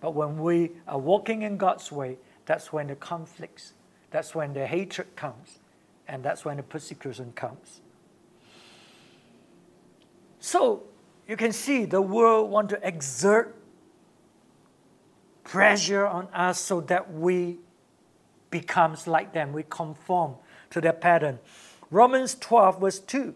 But 0.00 0.14
when 0.14 0.38
we 0.38 0.72
are 0.88 0.98
walking 0.98 1.42
in 1.42 1.56
God's 1.56 1.92
way, 1.92 2.18
that's 2.46 2.72
when 2.72 2.88
the 2.88 2.96
conflicts, 2.96 3.74
that's 4.10 4.34
when 4.34 4.54
the 4.54 4.66
hatred 4.66 5.14
comes, 5.14 5.58
and 6.08 6.22
that's 6.22 6.44
when 6.44 6.56
the 6.56 6.62
persecution 6.62 7.32
comes. 7.32 7.80
So 10.40 10.84
you 11.28 11.36
can 11.36 11.52
see 11.52 11.84
the 11.84 12.00
world 12.00 12.50
want 12.50 12.70
to 12.70 12.86
exert 12.86 13.54
pressure 15.44 16.06
on 16.06 16.26
us 16.28 16.58
so 16.58 16.80
that 16.82 17.12
we 17.12 17.58
becomes 18.50 19.06
like 19.06 19.32
them, 19.32 19.52
we 19.52 19.64
conform 19.68 20.34
to 20.70 20.80
their 20.80 20.92
pattern. 20.92 21.38
Romans 21.90 22.34
12 22.34 22.80
verse 22.80 22.98
2. 22.98 23.34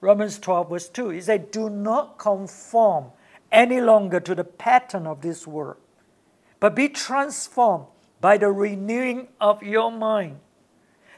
Romans 0.00 0.38
12 0.38 0.70
verse 0.70 0.88
2. 0.88 1.10
He 1.10 1.20
said, 1.20 1.50
Do 1.50 1.68
not 1.68 2.18
conform 2.18 3.06
any 3.52 3.80
longer 3.80 4.20
to 4.20 4.34
the 4.34 4.44
pattern 4.44 5.06
of 5.06 5.20
this 5.20 5.46
world, 5.46 5.78
but 6.58 6.74
be 6.74 6.88
transformed 6.88 7.86
by 8.20 8.36
the 8.36 8.50
renewing 8.50 9.28
of 9.40 9.62
your 9.62 9.90
mind. 9.90 10.40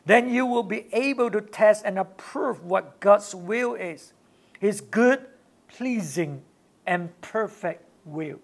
Then 0.05 0.29
you 0.29 0.47
will 0.47 0.63
be 0.63 0.87
able 0.93 1.31
to 1.31 1.41
test 1.41 1.85
and 1.85 1.99
approve 1.99 2.65
what 2.65 3.01
God's 3.01 3.35
will 3.35 3.75
is 3.75 4.13
His 4.59 4.81
good, 4.81 5.27
pleasing, 5.69 6.43
and 6.87 7.21
perfect 7.21 7.85
will. 8.05 8.41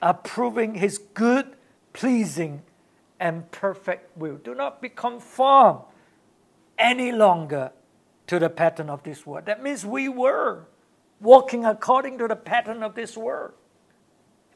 Approving 0.00 0.74
His 0.74 0.98
good, 0.98 1.56
pleasing, 1.92 2.62
and 3.20 3.50
perfect 3.50 4.16
will. 4.16 4.36
Do 4.36 4.54
not 4.54 4.80
be 4.80 4.88
conformed 4.88 5.80
any 6.78 7.12
longer 7.12 7.72
to 8.26 8.38
the 8.38 8.48
pattern 8.48 8.88
of 8.88 9.02
this 9.02 9.26
world. 9.26 9.46
That 9.46 9.62
means 9.62 9.84
we 9.84 10.08
were 10.08 10.66
walking 11.20 11.64
according 11.64 12.18
to 12.18 12.28
the 12.28 12.36
pattern 12.36 12.82
of 12.82 12.94
this 12.94 13.16
world. 13.16 13.52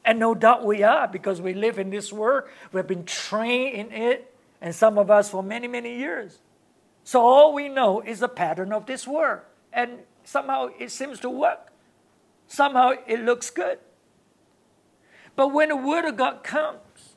And 0.05 0.19
no 0.19 0.33
doubt 0.33 0.65
we 0.65 0.83
are 0.83 1.07
because 1.07 1.41
we 1.41 1.53
live 1.53 1.77
in 1.77 1.89
this 1.89 2.11
world. 2.11 2.45
We've 2.71 2.87
been 2.87 3.05
trained 3.05 3.75
in 3.75 3.91
it, 3.91 4.33
and 4.61 4.73
some 4.73 4.97
of 4.97 5.11
us 5.11 5.29
for 5.29 5.43
many, 5.43 5.67
many 5.67 5.97
years. 5.97 6.39
So 7.03 7.21
all 7.21 7.53
we 7.53 7.69
know 7.69 8.01
is 8.01 8.19
the 8.19 8.29
pattern 8.29 8.71
of 8.71 8.85
this 8.85 9.07
world. 9.07 9.41
And 9.73 9.99
somehow 10.23 10.69
it 10.79 10.91
seems 10.91 11.19
to 11.19 11.29
work. 11.29 11.71
Somehow 12.47 12.93
it 13.05 13.19
looks 13.21 13.49
good. 13.49 13.79
But 15.35 15.49
when 15.49 15.69
the 15.69 15.75
Word 15.75 16.05
of 16.05 16.17
God 16.17 16.43
comes, 16.43 17.15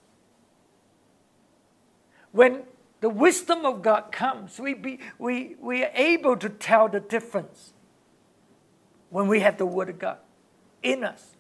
when 2.31 2.63
the 3.03 3.11
wisdom 3.11 3.67
of 3.67 3.83
God 3.83 4.13
comes, 4.13 4.61
we, 4.61 4.75
be, 4.75 5.01
we, 5.19 5.57
we 5.61 5.83
are 5.83 5.91
able 5.93 6.37
to 6.37 6.49
tell 6.49 6.89
the 6.89 7.01
difference 7.01 7.73
when 9.11 9.27
we 9.27 9.41
have 9.41 9.59
the 9.59 9.67
Word 9.67 9.89
of 9.89 9.99
God 9.99 10.19
in 10.85 11.03
us. 11.03 11.35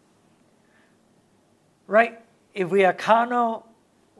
Right? 1.86 2.20
If 2.52 2.68
we 2.68 2.84
are 2.84 2.92
carnal, 2.92 3.64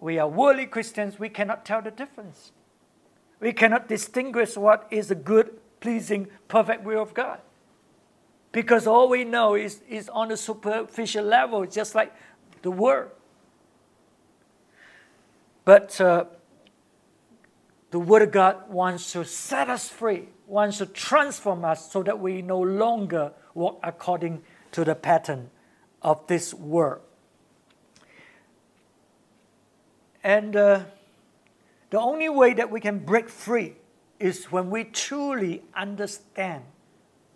we 0.00 0.20
are 0.20 0.28
worldly 0.28 0.66
Christians, 0.66 1.18
we 1.18 1.28
cannot 1.28 1.64
tell 1.64 1.82
the 1.82 1.90
difference. 1.90 2.52
We 3.40 3.52
cannot 3.52 3.88
distinguish 3.88 4.56
what 4.56 4.86
is 4.92 5.10
a 5.10 5.16
good, 5.16 5.58
pleasing, 5.80 6.28
perfect 6.46 6.84
will 6.84 7.02
of 7.02 7.12
God. 7.12 7.40
Because 8.52 8.86
all 8.86 9.08
we 9.08 9.24
know 9.24 9.56
is, 9.56 9.82
is 9.88 10.08
on 10.10 10.30
a 10.30 10.36
superficial 10.36 11.24
level, 11.24 11.66
just 11.66 11.96
like 11.96 12.14
the 12.62 12.70
Word. 12.70 13.10
But 15.64 16.00
uh, 16.00 16.26
the 17.92 18.00
Word 18.00 18.22
of 18.22 18.32
God 18.32 18.70
wants 18.70 19.12
to 19.12 19.24
set 19.24 19.68
us 19.68 19.88
free, 19.88 20.28
wants 20.46 20.78
to 20.78 20.86
transform 20.86 21.64
us 21.64 21.92
so 21.92 22.02
that 22.02 22.18
we 22.18 22.40
no 22.40 22.58
longer 22.58 23.32
walk 23.54 23.78
according 23.82 24.42
to 24.72 24.82
the 24.82 24.94
pattern 24.94 25.50
of 26.00 26.26
this 26.26 26.54
world. 26.54 27.02
And 30.24 30.56
uh, 30.56 30.84
the 31.90 32.00
only 32.00 32.30
way 32.30 32.54
that 32.54 32.70
we 32.70 32.80
can 32.80 33.00
break 33.00 33.28
free 33.28 33.74
is 34.18 34.46
when 34.46 34.70
we 34.70 34.84
truly 34.84 35.62
understand 35.74 36.64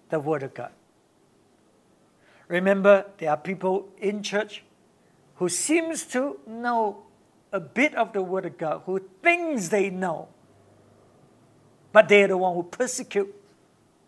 the 0.09 0.19
Word 0.19 0.43
of 0.43 0.55
God. 0.55 0.73
Remember, 2.49 3.05
there 3.19 3.31
are 3.31 3.37
people 3.37 3.89
in 3.99 4.23
church 4.23 4.63
who 5.35 5.51
seems 5.51 6.07
to 6.07 6.39
know 6.47 7.03
a 7.53 7.61
bit 7.61 7.95
of 7.95 8.15
the 8.15 8.23
Word 8.23 8.47
of 8.47 8.57
God, 8.57 8.83
who 8.87 9.01
thinks 9.23 9.69
they 9.69 9.91
know, 9.91 10.29
but 11.97 12.11
they 12.11 12.23
are 12.23 12.29
the 12.29 12.37
one 12.37 12.55
who 12.55 12.63
persecute 12.63 13.35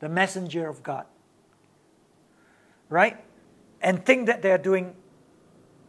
the 0.01 0.11
messenger 0.11 0.69
of 0.69 0.83
God. 0.83 1.07
Right? 2.91 3.17
And 3.81 4.05
think 4.05 4.27
that 4.27 4.43
they 4.43 4.51
are 4.51 4.59
doing 4.59 4.95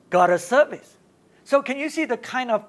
God 0.10 0.30
a 0.30 0.40
service. 0.40 0.96
So 1.44 1.62
can 1.62 1.78
you 1.78 1.90
see 1.90 2.06
the 2.06 2.16
kind 2.16 2.52
of 2.52 2.64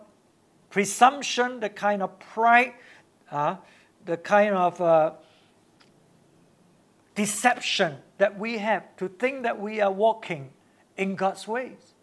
presumption, 0.69 1.61
the 1.61 1.69
kind 1.69 2.03
of 2.03 2.19
pride, 2.19 2.73
uh, 3.31 3.55
the 4.05 4.17
kind 4.17 4.53
of 4.53 4.81
uh, 4.81 5.13
deception 7.15 7.99
that 8.19 8.37
we 8.37 8.59
have 8.59 8.97
to 8.97 9.07
think 9.07 9.45
that 9.45 9.61
we 9.61 9.81
are 9.81 9.93
walking 9.93 10.51
in 10.97 11.15
God's 11.15 11.47
ways. 11.47 11.95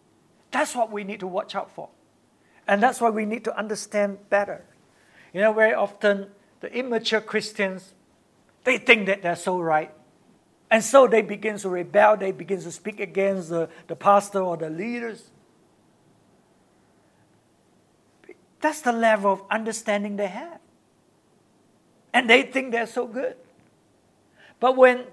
That's 0.50 0.74
what 0.74 0.90
we 0.90 1.04
need 1.04 1.20
to 1.20 1.26
watch 1.26 1.54
out 1.54 1.70
for. 1.70 1.90
And 2.66 2.82
that's 2.82 3.02
why 3.02 3.10
we 3.10 3.26
need 3.26 3.44
to 3.44 3.54
understand 3.54 4.16
better. 4.30 4.64
You 5.34 5.42
know, 5.42 5.52
very 5.52 5.74
often 5.74 6.28
the 6.60 6.72
immature 6.72 7.20
Christians, 7.20 7.94
they 8.64 8.78
think 8.78 9.06
that 9.06 9.22
they're 9.22 9.36
so 9.36 9.60
right. 9.60 9.92
And 10.70 10.84
so 10.84 11.06
they 11.06 11.22
begin 11.22 11.56
to 11.58 11.68
rebel, 11.68 12.16
they 12.16 12.32
begin 12.32 12.60
to 12.60 12.70
speak 12.70 13.00
against 13.00 13.48
the, 13.48 13.68
the 13.86 13.96
pastor 13.96 14.40
or 14.40 14.56
the 14.56 14.68
leaders. 14.68 15.30
That's 18.60 18.80
the 18.82 18.92
level 18.92 19.32
of 19.32 19.42
understanding 19.50 20.16
they 20.16 20.26
have. 20.26 20.58
And 22.12 22.28
they 22.28 22.42
think 22.42 22.72
they're 22.72 22.86
so 22.86 23.06
good. 23.06 23.36
But 24.60 24.76
when 24.76 25.04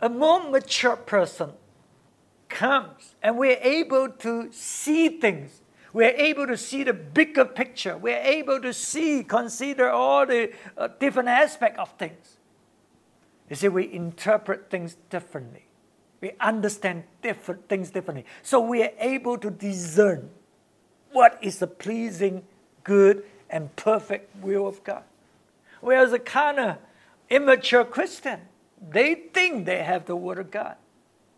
a 0.00 0.08
more 0.08 0.50
mature 0.50 0.96
person 0.96 1.52
comes 2.48 3.14
and 3.22 3.38
we're 3.38 3.58
able 3.60 4.08
to 4.08 4.50
see 4.52 5.08
things, 5.20 5.61
we're 5.92 6.14
able 6.16 6.46
to 6.46 6.56
see 6.56 6.84
the 6.84 6.92
bigger 6.92 7.44
picture, 7.44 7.96
we're 7.96 8.22
able 8.22 8.60
to 8.60 8.72
see, 8.72 9.22
consider 9.22 9.90
all 9.90 10.26
the 10.26 10.52
uh, 10.76 10.88
different 10.98 11.28
aspects 11.28 11.78
of 11.78 11.90
things. 11.98 12.38
You 13.50 13.56
see, 13.56 13.68
we 13.68 13.92
interpret 13.92 14.70
things 14.70 14.96
differently. 15.10 15.66
We 16.20 16.32
understand 16.40 17.04
different 17.20 17.68
things 17.68 17.90
differently. 17.90 18.24
So 18.42 18.60
we 18.60 18.82
are 18.82 18.92
able 18.98 19.36
to 19.38 19.50
discern 19.50 20.30
what 21.10 21.38
is 21.42 21.58
the 21.58 21.66
pleasing, 21.66 22.44
good, 22.84 23.24
and 23.50 23.74
perfect 23.76 24.34
will 24.42 24.66
of 24.66 24.82
God. 24.84 25.02
Whereas 25.80 26.12
a 26.12 26.18
kind 26.18 26.58
of 26.58 26.76
immature 27.28 27.84
Christian, 27.84 28.40
they 28.90 29.14
think 29.14 29.66
they 29.66 29.82
have 29.82 30.06
the 30.06 30.16
Word 30.16 30.38
of 30.38 30.50
God. 30.50 30.76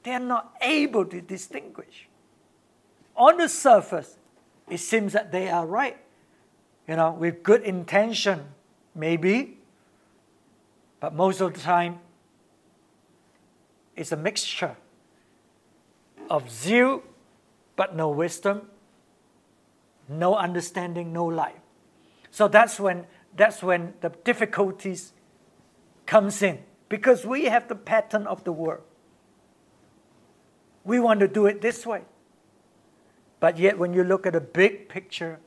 They 0.04 0.12
are 0.12 0.20
not 0.20 0.54
able 0.60 1.06
to 1.06 1.20
distinguish. 1.20 2.08
On 3.16 3.36
the 3.38 3.48
surface, 3.48 4.18
it 4.68 4.78
seems 4.78 5.12
that 5.12 5.32
they 5.32 5.48
are 5.48 5.66
right. 5.66 5.98
You 6.88 6.96
know, 6.96 7.12
with 7.12 7.42
good 7.42 7.62
intention, 7.62 8.44
maybe. 8.94 9.58
But 11.00 11.14
most 11.14 11.40
of 11.40 11.54
the 11.54 11.60
time, 11.60 12.00
it's 13.96 14.12
a 14.12 14.16
mixture 14.16 14.76
of 16.30 16.50
zeal 16.50 17.02
but 17.76 17.94
no 17.94 18.08
wisdom, 18.08 18.68
no 20.08 20.36
understanding, 20.36 21.12
no 21.12 21.24
life. 21.24 21.60
So 22.30 22.48
that's 22.48 22.78
when 22.78 23.06
that's 23.36 23.62
when 23.62 23.94
the 24.00 24.10
difficulties 24.10 25.12
comes 26.06 26.42
in 26.42 26.60
because 26.88 27.26
we 27.26 27.46
have 27.46 27.68
the 27.68 27.74
pattern 27.74 28.26
of 28.26 28.44
the 28.44 28.52
world. 28.52 28.82
We 30.84 31.00
want 31.00 31.20
to 31.20 31.28
do 31.28 31.46
it 31.46 31.60
this 31.60 31.84
way. 31.86 32.02
But 33.44 33.58
yet, 33.58 33.78
when 33.78 33.92
you 33.92 34.04
look 34.04 34.24
at 34.24 34.34
a 34.34 34.40
big 34.40 34.88
picture, 34.88 35.38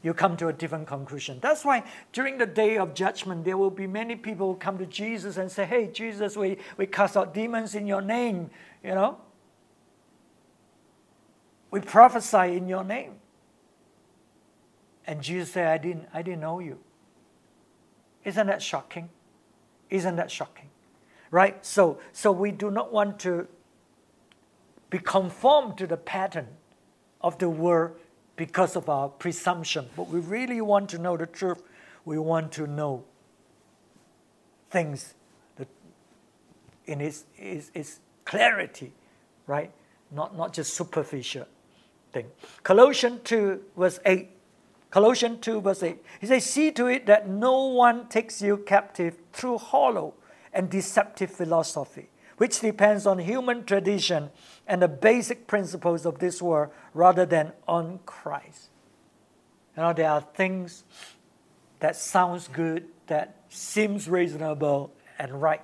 you 0.00 0.14
come 0.14 0.34
to 0.38 0.48
a 0.48 0.52
different 0.54 0.86
conclusion. 0.86 1.38
That's 1.42 1.62
why 1.62 1.84
during 2.14 2.38
the 2.38 2.46
day 2.46 2.78
of 2.78 2.94
judgment, 2.94 3.44
there 3.44 3.58
will 3.58 3.68
be 3.68 3.86
many 3.86 4.16
people 4.16 4.50
who 4.50 4.58
come 4.58 4.78
to 4.78 4.86
Jesus 4.86 5.36
and 5.36 5.52
say, 5.52 5.66
Hey, 5.66 5.88
Jesus, 5.88 6.38
we, 6.38 6.56
we 6.78 6.86
cast 6.86 7.18
out 7.18 7.34
demons 7.34 7.74
in 7.74 7.86
your 7.86 8.00
name, 8.00 8.48
you 8.82 8.94
know. 8.94 9.18
We 11.70 11.82
prophesy 11.82 12.56
in 12.56 12.66
your 12.66 12.82
name. 12.82 13.16
And 15.06 15.20
Jesus 15.20 15.52
said, 15.52 15.66
I 15.66 15.76
didn't, 15.76 16.08
I 16.14 16.22
didn't 16.22 16.40
know 16.40 16.60
you. 16.60 16.78
Isn't 18.24 18.46
that 18.46 18.62
shocking? 18.62 19.10
Isn't 19.90 20.16
that 20.16 20.30
shocking? 20.30 20.70
Right? 21.30 21.62
So, 21.62 21.98
so 22.14 22.32
we 22.32 22.52
do 22.52 22.70
not 22.70 22.90
want 22.90 23.18
to 23.18 23.48
be 24.88 24.98
conformed 24.98 25.76
to 25.76 25.86
the 25.86 25.98
pattern 25.98 26.46
of 27.20 27.38
the 27.38 27.48
world 27.48 27.92
because 28.36 28.76
of 28.76 28.88
our 28.88 29.08
presumption. 29.08 29.86
But 29.96 30.08
we 30.08 30.20
really 30.20 30.60
want 30.60 30.88
to 30.90 30.98
know 30.98 31.16
the 31.16 31.26
truth. 31.26 31.62
We 32.04 32.18
want 32.18 32.52
to 32.52 32.66
know 32.66 33.04
things 34.70 35.14
that 35.56 35.68
in 36.86 37.00
its, 37.00 37.24
its, 37.36 37.70
its 37.74 38.00
clarity, 38.24 38.92
right? 39.46 39.70
Not, 40.10 40.36
not 40.36 40.52
just 40.52 40.74
superficial 40.74 41.46
thing. 42.12 42.26
Colossians 42.62 43.20
2, 43.24 43.60
verse 43.76 44.00
8. 44.06 44.28
Colossians 44.90 45.38
2, 45.42 45.60
verse 45.60 45.82
8. 45.82 45.98
He 46.20 46.26
says, 46.26 46.44
See 46.44 46.70
to 46.72 46.86
it 46.86 47.06
that 47.06 47.28
no 47.28 47.66
one 47.66 48.08
takes 48.08 48.40
you 48.42 48.56
captive 48.56 49.18
through 49.32 49.58
hollow 49.58 50.14
and 50.52 50.68
deceptive 50.68 51.30
philosophy 51.30 52.08
which 52.40 52.60
depends 52.60 53.06
on 53.06 53.18
human 53.18 53.66
tradition 53.66 54.30
and 54.66 54.80
the 54.80 54.88
basic 54.88 55.46
principles 55.46 56.06
of 56.06 56.20
this 56.20 56.40
world 56.40 56.70
rather 56.94 57.26
than 57.26 57.52
on 57.68 58.00
Christ. 58.06 58.70
You 59.76 59.82
know, 59.82 59.92
there 59.92 60.08
are 60.08 60.22
things 60.22 60.84
that 61.80 61.96
sounds 61.96 62.48
good, 62.48 62.86
that 63.08 63.36
seems 63.50 64.08
reasonable 64.08 64.90
and 65.18 65.42
right, 65.42 65.60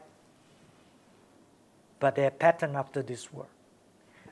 but 1.98 2.14
they're 2.14 2.30
patterned 2.30 2.76
after 2.76 3.02
this 3.02 3.32
world. 3.32 3.48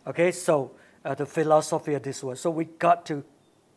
Okay, 0.07 0.31
so 0.31 0.73
uh, 1.03 1.15
the 1.15 1.25
philosophy 1.25 1.95
of 1.95 2.03
this 2.03 2.23
world. 2.23 2.37
So 2.37 2.51
we 2.51 2.67
got 2.67 3.07
to 3.07 3.25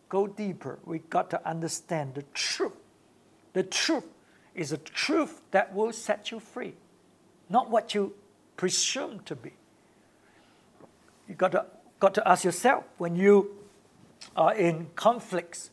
go 0.09 0.27
deeper. 0.27 0.77
We 0.83 0.99
got 0.99 1.29
to 1.29 1.47
understand 1.47 2.15
the 2.15 2.23
truth. 2.33 2.75
The 3.53 3.63
truth 3.63 4.07
is 4.53 4.73
a 4.73 4.77
truth 4.77 5.39
that 5.51 5.73
will 5.73 5.93
set 5.93 6.31
you 6.31 6.41
free, 6.41 6.73
not 7.49 7.69
what 7.69 7.95
you 7.95 8.13
presumed 8.57 9.25
to 9.27 9.35
be. 9.35 9.53
You 11.27 11.35
got 11.35 11.51
to, 11.53 11.65
got 11.99 12.13
to 12.15 12.27
ask 12.27 12.43
yourself 12.43 12.83
when 12.97 13.15
you 13.15 13.51
are 14.35 14.53
in 14.53 14.87
conflicts 14.95 15.69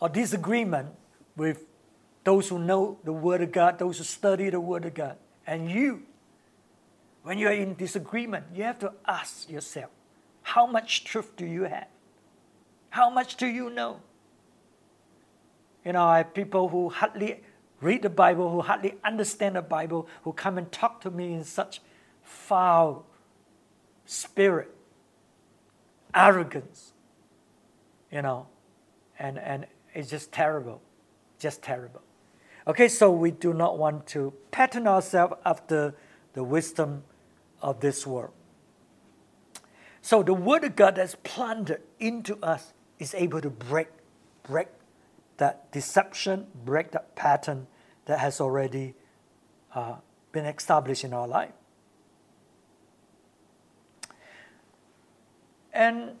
or 0.00 0.08
disagreement 0.08 0.88
with 1.36 1.64
those 2.24 2.48
who 2.48 2.58
know 2.58 2.98
the 3.04 3.12
Word 3.12 3.42
of 3.42 3.52
God, 3.52 3.78
those 3.78 3.98
who 3.98 4.04
study 4.04 4.50
the 4.50 4.60
Word 4.60 4.84
of 4.84 4.94
God, 4.94 5.16
and 5.46 5.70
you, 5.70 6.02
when 7.22 7.38
you 7.38 7.48
are 7.48 7.52
in 7.52 7.74
disagreement, 7.74 8.46
you 8.54 8.62
have 8.64 8.78
to 8.80 8.92
ask 9.06 9.50
yourself, 9.50 9.90
how 10.42 10.66
much 10.66 11.04
truth 11.04 11.36
do 11.36 11.46
you 11.46 11.64
have? 11.64 11.86
How 12.90 13.10
much 13.10 13.36
do 13.36 13.46
you 13.46 13.70
know? 13.70 14.00
You 15.84 15.92
know, 15.94 16.04
I 16.04 16.18
have 16.18 16.34
people 16.34 16.68
who 16.68 16.88
hardly 16.88 17.40
read 17.80 18.02
the 18.02 18.10
Bible, 18.10 18.50
who 18.50 18.60
hardly 18.60 18.94
understand 19.04 19.56
the 19.56 19.62
Bible, 19.62 20.06
who 20.22 20.32
come 20.32 20.58
and 20.58 20.70
talk 20.70 21.00
to 21.02 21.10
me 21.10 21.32
in 21.32 21.44
such 21.44 21.80
foul 22.22 23.06
spirit, 24.04 24.74
arrogance, 26.14 26.92
you 28.10 28.22
know, 28.22 28.46
and, 29.18 29.38
and 29.38 29.66
it's 29.94 30.10
just 30.10 30.32
terrible, 30.32 30.82
just 31.38 31.62
terrible. 31.62 32.02
Okay, 32.66 32.88
so 32.88 33.10
we 33.10 33.30
do 33.30 33.52
not 33.52 33.78
want 33.78 34.06
to 34.08 34.32
pattern 34.50 34.86
ourselves 34.86 35.34
after 35.44 35.94
the 36.34 36.44
wisdom 36.44 37.02
of 37.60 37.80
this 37.80 38.06
world. 38.06 38.32
So 40.00 40.22
the 40.22 40.34
word 40.34 40.64
of 40.64 40.76
God 40.76 40.96
that's 40.96 41.16
planted 41.22 41.80
into 41.98 42.36
us 42.42 42.72
is 42.98 43.14
able 43.14 43.40
to 43.40 43.50
break, 43.50 43.88
break 44.42 44.68
that 45.38 45.70
deception, 45.72 46.46
break 46.64 46.90
that 46.92 47.14
pattern 47.14 47.66
that 48.06 48.18
has 48.18 48.40
already 48.40 48.94
uh, 49.74 49.96
been 50.32 50.44
established 50.44 51.04
in 51.04 51.12
our 51.12 51.26
life. 51.28 51.52
And 55.72 56.16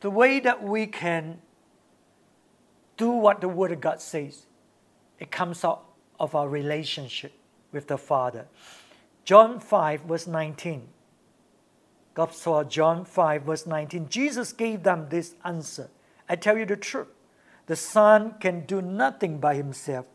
the 0.00 0.10
way 0.10 0.40
that 0.40 0.62
we 0.62 0.86
can 0.86 1.40
do 2.96 3.10
what 3.10 3.40
the 3.40 3.48
Word 3.48 3.72
of 3.72 3.80
God 3.80 4.00
says, 4.00 4.46
it 5.18 5.30
comes 5.30 5.64
out 5.64 5.84
of 6.18 6.34
our 6.34 6.48
relationship 6.48 7.32
with 7.72 7.88
the 7.88 7.98
Father. 7.98 8.46
John 9.24 9.60
5, 9.60 10.02
verse 10.02 10.26
19. 10.26 10.88
God 12.14 12.32
saw 12.32 12.64
John 12.64 13.04
5, 13.04 13.42
verse 13.42 13.66
19. 13.66 14.08
Jesus 14.08 14.52
gave 14.52 14.82
them 14.82 15.08
this 15.10 15.34
answer 15.44 15.90
I 16.28 16.36
tell 16.36 16.56
you 16.58 16.66
the 16.66 16.76
truth. 16.76 17.08
The 17.66 17.76
Son 17.76 18.34
can 18.40 18.66
do 18.66 18.80
nothing 18.80 19.38
by 19.38 19.54
himself. 19.54 20.06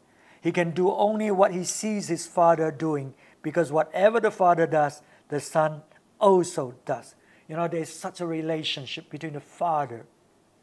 He 0.42 0.52
can 0.52 0.72
do 0.72 0.92
only 0.92 1.32
what 1.32 1.54
he 1.54 1.64
sees 1.64 2.08
his 2.08 2.28
Father 2.28 2.72
doing, 2.72 3.14
because 3.42 3.72
whatever 3.72 4.20
the 4.20 4.32
Father 4.32 4.66
does, 4.66 5.02
the 5.30 5.40
Son 5.40 5.84
also 6.22 6.76
does. 6.86 7.16
You 7.50 7.58
know, 7.58 7.68
there's 7.68 7.90
such 7.90 8.22
a 8.22 8.26
relationship 8.26 9.10
between 9.10 9.34
the 9.34 9.42
Father 9.42 10.06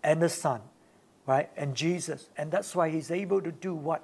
and 0.03 0.23
the 0.23 0.31
Son, 0.31 0.63
right? 1.27 1.51
And 1.57 1.75
Jesus. 1.75 2.31
And 2.37 2.51
that's 2.51 2.75
why 2.75 2.89
he's 2.89 3.11
able 3.11 3.43
to 3.43 3.53
do 3.53 3.75
what, 3.75 4.03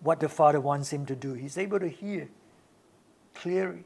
what 0.00 0.20
the 0.20 0.28
Father 0.28 0.60
wants 0.60 0.92
him 0.92 1.06
to 1.06 1.16
do. 1.16 1.32
He's 1.32 1.58
able 1.58 1.80
to 1.80 1.88
hear 1.88 2.28
clearly. 3.34 3.84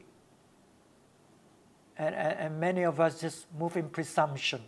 And, 1.97 2.13
and, 2.13 2.39
and 2.39 2.59
many 2.59 2.83
of 2.83 2.99
us 2.99 3.19
just 3.19 3.47
move 3.57 3.75
in 3.75 3.89
presumption. 3.89 4.61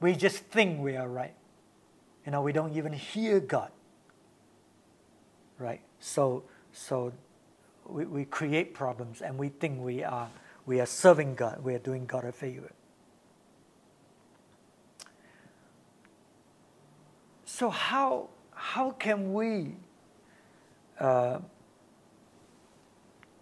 We 0.00 0.14
just 0.14 0.38
think 0.38 0.80
we 0.80 0.96
are 0.96 1.08
right. 1.08 1.34
You 2.24 2.32
know, 2.32 2.40
we 2.40 2.52
don't 2.52 2.74
even 2.76 2.92
hear 2.92 3.40
God. 3.40 3.70
Right? 5.58 5.80
So, 6.00 6.44
so 6.72 7.12
we, 7.86 8.06
we 8.06 8.24
create 8.24 8.74
problems 8.74 9.20
and 9.20 9.36
we 9.38 9.48
think 9.48 9.80
we 9.80 10.02
are, 10.02 10.28
we 10.66 10.80
are 10.80 10.86
serving 10.86 11.34
God, 11.34 11.62
we 11.62 11.74
are 11.74 11.78
doing 11.78 12.06
God 12.06 12.24
a 12.24 12.32
favor. 12.32 12.72
So, 17.44 17.68
how, 17.68 18.28
how 18.54 18.92
can 18.92 19.32
we, 19.32 19.74
uh, 20.98 21.38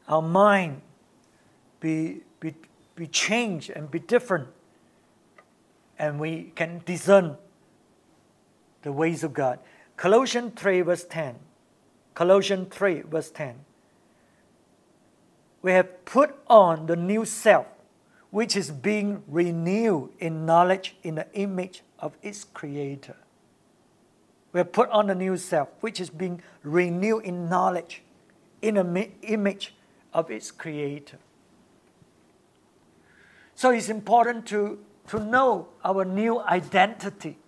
our 0.09 0.23
mind, 0.23 0.83
be, 1.81 2.21
be, 2.39 2.55
be 2.95 3.07
changed 3.07 3.71
and 3.71 3.91
be 3.91 3.99
different. 3.99 4.49
And 5.99 6.21
we 6.21 6.53
can 6.55 6.83
discern 6.85 7.37
the 8.83 8.93
ways 8.93 9.25
of 9.25 9.33
God. 9.33 9.59
Colossians 9.97 10.53
3, 10.57 10.83
verse 10.83 11.05
10. 11.05 11.37
Colossians 12.15 12.69
3, 12.71 13.03
verse 13.03 13.31
10. 13.31 13.57
We 15.63 15.73
have 15.73 16.05
put 16.05 16.35
on 16.47 16.87
the 16.87 16.97
new 16.97 17.25
self, 17.25 17.67
which 18.31 18.57
is 18.57 18.71
being 18.71 19.23
renewed 19.29 20.11
in 20.19 20.47
knowledge 20.47 20.97
in 21.03 21.17
the 21.17 21.27
image 21.35 21.83
of 21.99 22.17
its 22.23 22.45
creator. 22.45 23.17
We 24.53 24.59
have 24.59 24.73
put 24.73 24.89
on 24.91 25.07
the 25.07 25.15
new 25.15 25.37
self, 25.37 25.69
which 25.81 26.01
is 26.01 26.11
being 26.11 26.43
renewed 26.63 27.25
in 27.25 27.49
knowledge 27.49 28.03
in 28.63 28.75
the 28.75 29.11
image 29.23 29.75
of 30.13 30.31
its 30.31 30.51
creator. 30.51 31.19
So 33.55 33.71
it's 33.71 33.89
important 33.89 34.47
to, 34.47 34.79
to 35.09 35.21
know 35.21 35.69
our 35.85 36.05
new 36.05 36.41
identity 36.41 37.39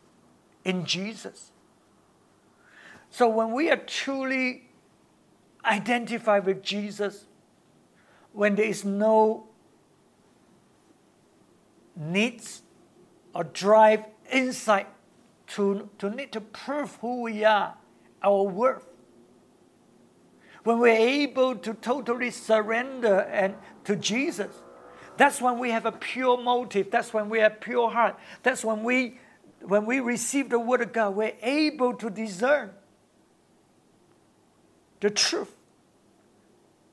in 0.65 0.85
Jesus. 0.85 1.51
So 3.11 3.29
when 3.29 3.53
we 3.53 3.71
are 3.71 3.77
truly 3.77 4.69
identified 5.65 6.45
with 6.45 6.63
Jesus, 6.63 7.25
when 8.33 8.55
there 8.55 8.67
is 8.67 8.85
no 8.85 9.47
needs 11.97 12.63
or 13.35 13.45
drive 13.45 14.05
inside 14.31 14.87
to, 15.49 15.89
to 15.99 16.11
need 16.11 16.33
to 16.33 16.41
prove 16.41 16.97
who 16.97 17.23
we 17.23 17.45
are, 17.45 17.75
our 18.23 18.43
worth, 18.43 18.87
when 20.65 20.79
we're 20.79 20.97
able 20.97 21.57
to 21.57 21.75
totally 21.75 22.31
surrender 22.31 23.21
and 23.21 23.55
to 23.85 23.97
Jesus, 23.97 24.55
that's 25.17 25.41
when 25.41 25.59
we 25.59 25.71
have 25.71 25.87
a 25.87 25.93
pure 25.93 26.41
motive. 26.41 26.91
That's 26.91 27.13
when 27.13 27.29
we 27.29 27.41
have 27.41 27.61
pure 27.61 27.91
heart. 27.91 28.17
That's 28.43 28.65
when 28.65 28.83
we, 28.83 29.19
when 29.61 29.85
we 29.85 30.01
receive 30.01 30.49
the 30.49 30.59
Word 30.59 30.81
of 30.81 30.93
God, 30.93 31.15
we're 31.15 31.35
able 31.43 31.95
to 31.95 32.09
discern 32.09 32.71
the 35.01 35.11
truth, 35.11 35.53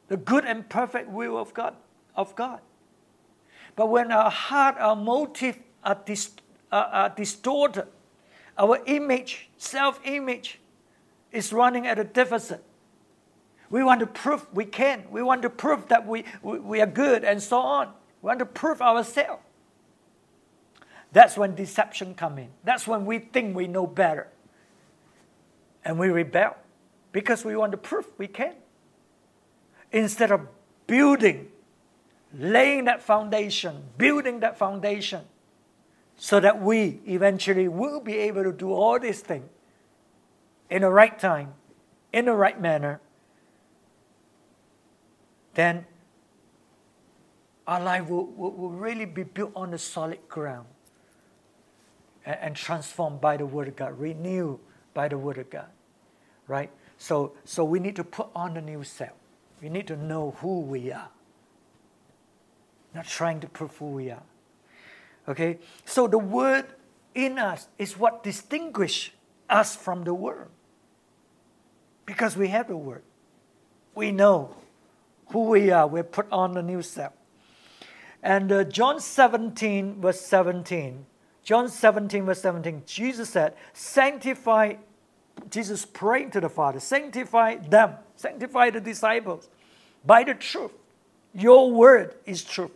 the 0.10 0.18
good 0.18 0.44
and 0.44 0.68
perfect 0.68 1.10
will 1.10 1.38
of 1.38 1.54
God. 1.54 1.76
Of 2.16 2.36
God. 2.36 2.60
But 3.76 3.88
when 3.88 4.12
our 4.12 4.30
heart, 4.30 4.76
our 4.78 4.96
motive 4.96 5.58
are, 5.84 5.98
dist- 6.04 6.42
are, 6.72 7.10
distorted, 7.10 7.88
our 8.58 8.80
image, 8.86 9.50
self 9.58 10.02
image, 10.04 10.60
is 11.32 11.54
running 11.54 11.88
at 11.88 11.98
a 11.98 12.04
deficit. 12.04 12.62
We 13.70 13.84
want 13.84 14.00
to 14.02 14.08
prove 14.08 14.48
we 14.52 14.66
can. 14.66 15.06
We 15.12 15.22
want 15.22 15.44
to 15.44 15.50
prove 15.50 15.88
that 15.90 16.06
we, 16.06 16.26
we, 16.42 16.60
we 16.60 16.82
are 16.82 16.88
good 16.88 17.24
and 17.24 17.42
so 17.42 17.60
on. 17.60 17.88
We 18.22 18.28
want 18.28 18.40
to 18.40 18.46
prove 18.46 18.82
ourselves. 18.82 19.44
That's 21.12 21.38
when 21.38 21.56
deception 21.56 22.16
come 22.16 22.38
in. 22.38 22.50
That's 22.64 22.88
when 22.88 23.06
we 23.06 23.20
think 23.20 23.56
we 23.56 23.68
know 23.68 23.88
better. 23.88 24.28
And 25.86 25.98
we 25.98 26.10
rebel 26.10 26.58
because 27.12 27.46
we 27.46 27.56
want 27.56 27.72
to 27.72 27.78
prove 27.78 28.08
we 28.18 28.28
can. 28.28 28.56
Instead 29.92 30.32
of 30.32 30.42
building, 30.88 31.48
laying 32.38 32.86
that 32.86 33.02
foundation, 33.02 33.84
building 33.98 34.40
that 34.42 34.58
foundation, 34.58 35.24
so 36.16 36.40
that 36.40 36.62
we 36.62 37.00
eventually 37.08 37.68
will 37.68 38.02
be 38.02 38.18
able 38.18 38.44
to 38.44 38.52
do 38.52 38.74
all 38.74 39.00
these 39.00 39.22
things 39.22 39.50
in 40.70 40.82
the 40.82 40.90
right 40.90 41.18
time, 41.18 41.54
in 42.12 42.26
the 42.26 42.34
right 42.34 42.60
manner, 42.60 43.00
then 45.54 45.86
our 47.68 47.80
life 47.80 48.08
will, 48.08 48.26
will, 48.26 48.52
will 48.52 48.72
really 48.72 49.06
be 49.06 49.24
built 49.24 49.52
on 49.56 49.74
a 49.74 49.78
solid 49.78 50.20
ground 50.28 50.68
and, 52.26 52.38
and 52.42 52.56
transformed 52.56 53.22
by 53.22 53.38
the 53.38 53.46
Word 53.46 53.68
of 53.68 53.76
God, 53.76 54.00
renewed 54.00 54.60
by 54.94 55.08
the 55.08 55.18
Word 55.18 55.38
of 55.38 55.50
God. 55.50 55.68
Right? 56.48 56.72
So, 56.98 57.34
so 57.46 57.64
we 57.64 57.80
need 57.80 57.96
to 57.96 58.04
put 58.04 58.28
on 58.36 58.56
the 58.56 58.62
new 58.62 58.84
self. 58.84 59.12
We 59.62 59.70
need 59.70 59.88
to 59.88 59.96
know 59.96 60.36
who 60.40 60.62
we 60.62 60.92
are. 60.92 61.10
Not 62.94 63.06
trying 63.06 63.40
to 63.42 63.48
prove 63.48 63.76
who 63.78 63.92
we 63.92 64.12
are. 64.12 64.24
Okay? 65.28 65.60
So 65.86 66.08
the 66.08 66.18
word 66.18 66.66
in 67.14 67.38
us 67.38 67.68
is 67.78 67.98
what 67.98 68.24
distinguishes 68.24 69.14
us 69.50 69.76
from 69.76 70.04
the 70.04 70.14
world. 70.14 70.50
Because 72.06 72.36
we 72.38 72.48
have 72.48 72.68
the 72.68 72.78
word. 72.78 73.04
We 73.94 74.12
know 74.12 74.56
who 75.28 75.50
we 75.50 75.72
are. 75.72 75.88
We're 75.88 76.04
put 76.04 76.32
on 76.32 76.54
the 76.54 76.64
new 76.64 76.82
self. 76.82 77.14
And 78.24 78.52
uh, 78.52 78.64
John 78.66 79.00
17, 79.00 80.02
verse 80.02 80.22
17. 80.22 81.06
John 81.44 81.70
17, 81.70 82.26
verse 82.26 82.42
17, 82.42 82.84
Jesus 82.86 83.30
said, 83.30 83.56
Sanctify, 83.74 84.76
Jesus 85.50 85.86
praying 85.86 86.32
to 86.32 86.42
the 86.42 86.50
Father, 86.50 86.80
sanctify 86.80 87.58
them, 87.58 87.96
sanctify 88.16 88.70
the 88.72 88.82
disciples 88.82 89.50
by 90.06 90.24
the 90.24 90.34
truth. 90.34 90.72
Your 91.34 91.72
word 91.72 92.16
is 92.26 92.44
truth. 92.44 92.72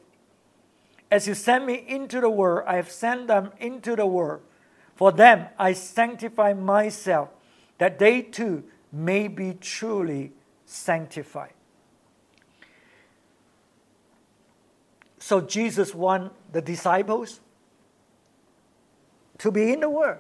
As 1.11 1.27
you 1.27 1.33
send 1.33 1.65
me 1.65 1.83
into 1.87 2.21
the 2.21 2.29
world, 2.29 2.63
I 2.67 2.75
have 2.75 2.89
sent 2.89 3.27
them 3.27 3.51
into 3.59 3.95
the 3.95 4.05
world. 4.05 4.41
For 4.95 5.11
them 5.11 5.47
I 5.57 5.73
sanctify 5.73 6.53
myself, 6.53 7.29
that 7.77 7.99
they 7.99 8.21
too 8.21 8.63
may 8.91 9.27
be 9.27 9.53
truly 9.59 10.31
sanctified. 10.65 11.53
So 15.19 15.41
Jesus 15.41 15.95
want 15.95 16.33
the 16.51 16.61
disciples 16.61 17.39
to 19.37 19.51
be 19.51 19.71
in 19.71 19.79
the 19.79 19.89
world, 19.89 20.19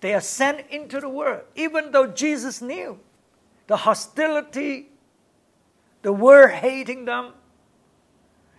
They 0.00 0.14
are 0.14 0.20
sent 0.20 0.68
into 0.70 1.00
the 1.00 1.08
world, 1.08 1.42
even 1.54 1.90
though 1.92 2.06
Jesus 2.06 2.60
knew 2.60 2.98
the 3.66 3.76
hostility, 3.78 4.90
the 6.02 6.12
world 6.12 6.50
hating 6.50 7.04
them. 7.04 7.32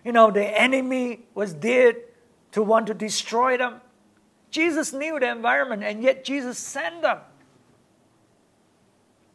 You 0.04 0.12
know, 0.12 0.30
the 0.30 0.44
enemy 0.44 1.20
was 1.34 1.54
there 1.54 1.94
to 2.52 2.62
want 2.62 2.86
to 2.88 2.94
destroy 2.94 3.56
them. 3.56 3.80
Jesus 4.50 4.92
knew 4.92 5.18
the 5.20 5.30
environment, 5.30 5.82
and 5.82 6.02
yet 6.02 6.24
Jesus 6.24 6.58
sent 6.58 7.02
them 7.02 7.18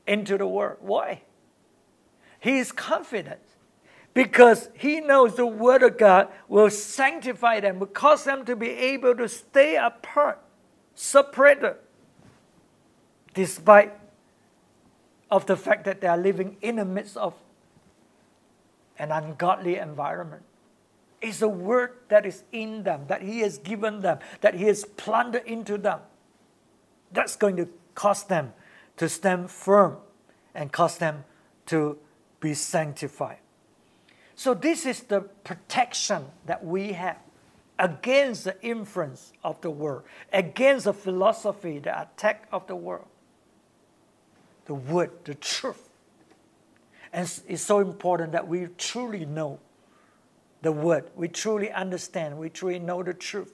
into 0.07 0.37
the 0.37 0.47
world. 0.47 0.77
Why? 0.81 1.21
He 2.39 2.57
is 2.57 2.71
confident 2.71 3.39
because 4.13 4.69
he 4.73 4.99
knows 4.99 5.35
the 5.35 5.45
Word 5.45 5.83
of 5.83 5.97
God 5.97 6.27
will 6.47 6.69
sanctify 6.69 7.59
them, 7.61 7.79
will 7.79 7.87
cause 7.87 8.23
them 8.23 8.45
to 8.45 8.55
be 8.55 8.69
able 8.69 9.15
to 9.15 9.27
stay 9.29 9.75
apart, 9.75 10.39
separated, 10.93 11.75
despite 13.33 13.93
of 15.29 15.45
the 15.45 15.57
fact 15.57 15.85
that 15.85 16.01
they 16.01 16.07
are 16.07 16.17
living 16.17 16.57
in 16.61 16.75
the 16.75 16.85
midst 16.85 17.17
of 17.17 17.33
an 18.99 19.11
ungodly 19.11 19.77
environment. 19.77 20.43
It's 21.21 21.41
a 21.41 21.47
word 21.47 21.93
that 22.09 22.25
is 22.25 22.43
in 22.51 22.83
them, 22.83 23.05
that 23.07 23.21
He 23.21 23.39
has 23.39 23.57
given 23.57 24.01
them, 24.01 24.19
that 24.41 24.55
He 24.55 24.65
has 24.65 24.85
planted 24.85 25.43
into 25.45 25.77
them. 25.77 26.01
That's 27.11 27.35
going 27.35 27.55
to 27.57 27.67
cause 27.95 28.23
them 28.25 28.53
to 28.97 29.09
stand 29.09 29.49
firm 29.49 29.97
and 30.53 30.71
cause 30.71 30.97
them 30.97 31.23
to 31.67 31.97
be 32.39 32.53
sanctified. 32.53 33.37
So, 34.35 34.53
this 34.53 34.85
is 34.85 35.01
the 35.01 35.21
protection 35.21 36.25
that 36.45 36.65
we 36.65 36.93
have 36.93 37.17
against 37.79 38.43
the 38.43 38.61
influence 38.61 39.33
of 39.43 39.59
the 39.61 39.71
world, 39.71 40.03
against 40.31 40.85
the 40.85 40.93
philosophy, 40.93 41.79
the 41.79 42.01
attack 42.01 42.47
of 42.51 42.67
the 42.67 42.75
world. 42.75 43.07
The 44.65 44.73
word, 44.73 45.11
the 45.23 45.35
truth. 45.35 45.89
And 47.11 47.31
it's 47.47 47.61
so 47.61 47.79
important 47.79 48.31
that 48.31 48.47
we 48.47 48.67
truly 48.77 49.25
know 49.25 49.59
the 50.61 50.71
word, 50.71 51.09
we 51.15 51.27
truly 51.27 51.69
understand, 51.71 52.37
we 52.37 52.49
truly 52.49 52.79
know 52.79 53.03
the 53.03 53.13
truth. 53.13 53.53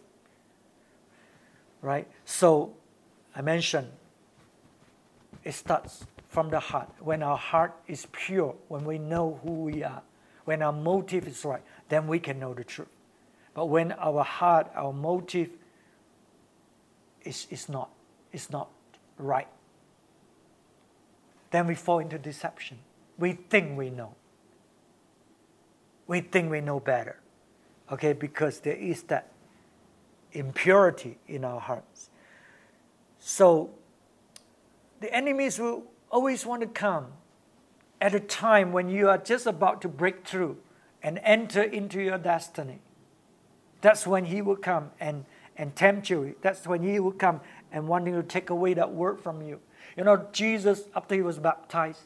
Right? 1.81 2.07
So, 2.25 2.73
I 3.35 3.41
mentioned 3.41 3.87
it 5.43 5.53
starts 5.53 6.05
from 6.27 6.49
the 6.49 6.59
heart. 6.59 6.89
When 6.99 7.23
our 7.23 7.37
heart 7.37 7.73
is 7.87 8.07
pure, 8.11 8.55
when 8.67 8.85
we 8.85 8.99
know 8.99 9.39
who 9.43 9.51
we 9.51 9.83
are, 9.83 10.01
when 10.45 10.61
our 10.61 10.73
motive 10.73 11.27
is 11.27 11.43
right, 11.43 11.61
then 11.89 12.07
we 12.07 12.19
can 12.19 12.39
know 12.39 12.53
the 12.53 12.63
truth. 12.63 12.89
But 13.53 13.65
when 13.65 13.91
our 13.93 14.23
heart, 14.23 14.71
our 14.75 14.93
motive 14.93 15.49
is, 17.23 17.47
is 17.49 17.67
not, 17.69 17.89
is 18.31 18.49
not 18.51 18.69
right, 19.17 19.47
then 21.51 21.67
we 21.67 21.75
fall 21.75 21.99
into 21.99 22.17
deception. 22.17 22.79
We 23.17 23.33
think 23.33 23.77
we 23.77 23.89
know. 23.89 24.15
We 26.07 26.21
think 26.21 26.51
we 26.51 26.61
know 26.61 26.79
better. 26.79 27.19
Okay, 27.91 28.13
because 28.13 28.59
there 28.59 28.75
is 28.75 29.03
that 29.03 29.31
impurity 30.31 31.17
in 31.27 31.43
our 31.43 31.59
hearts. 31.59 32.09
So 33.19 33.71
the 34.99 35.13
enemies 35.13 35.59
will 35.59 35.83
always 36.11 36.45
want 36.45 36.61
to 36.61 36.67
come 36.67 37.07
at 38.01 38.13
a 38.15 38.19
time 38.19 38.71
when 38.71 38.89
you 38.89 39.09
are 39.09 39.17
just 39.17 39.45
about 39.45 39.81
to 39.81 39.87
break 39.87 40.25
through 40.25 40.57
and 41.01 41.19
enter 41.23 41.61
into 41.61 42.01
your 42.01 42.17
destiny. 42.17 42.79
That's 43.81 44.05
when 44.05 44.25
he 44.25 44.41
will 44.41 44.55
come 44.55 44.91
and, 44.99 45.25
and 45.57 45.75
tempt 45.75 46.09
you. 46.09 46.35
That's 46.41 46.67
when 46.67 46.83
he 46.83 46.99
will 46.99 47.11
come 47.11 47.41
and 47.71 47.87
wanting 47.87 48.13
to 48.13 48.23
take 48.23 48.49
away 48.49 48.73
that 48.73 48.93
word 48.93 49.19
from 49.21 49.41
you. 49.41 49.59
You 49.99 50.05
know, 50.05 50.27
Jesus, 50.31 50.83
after 50.95 51.13
he 51.13 51.21
was 51.21 51.39
baptized, 51.39 52.03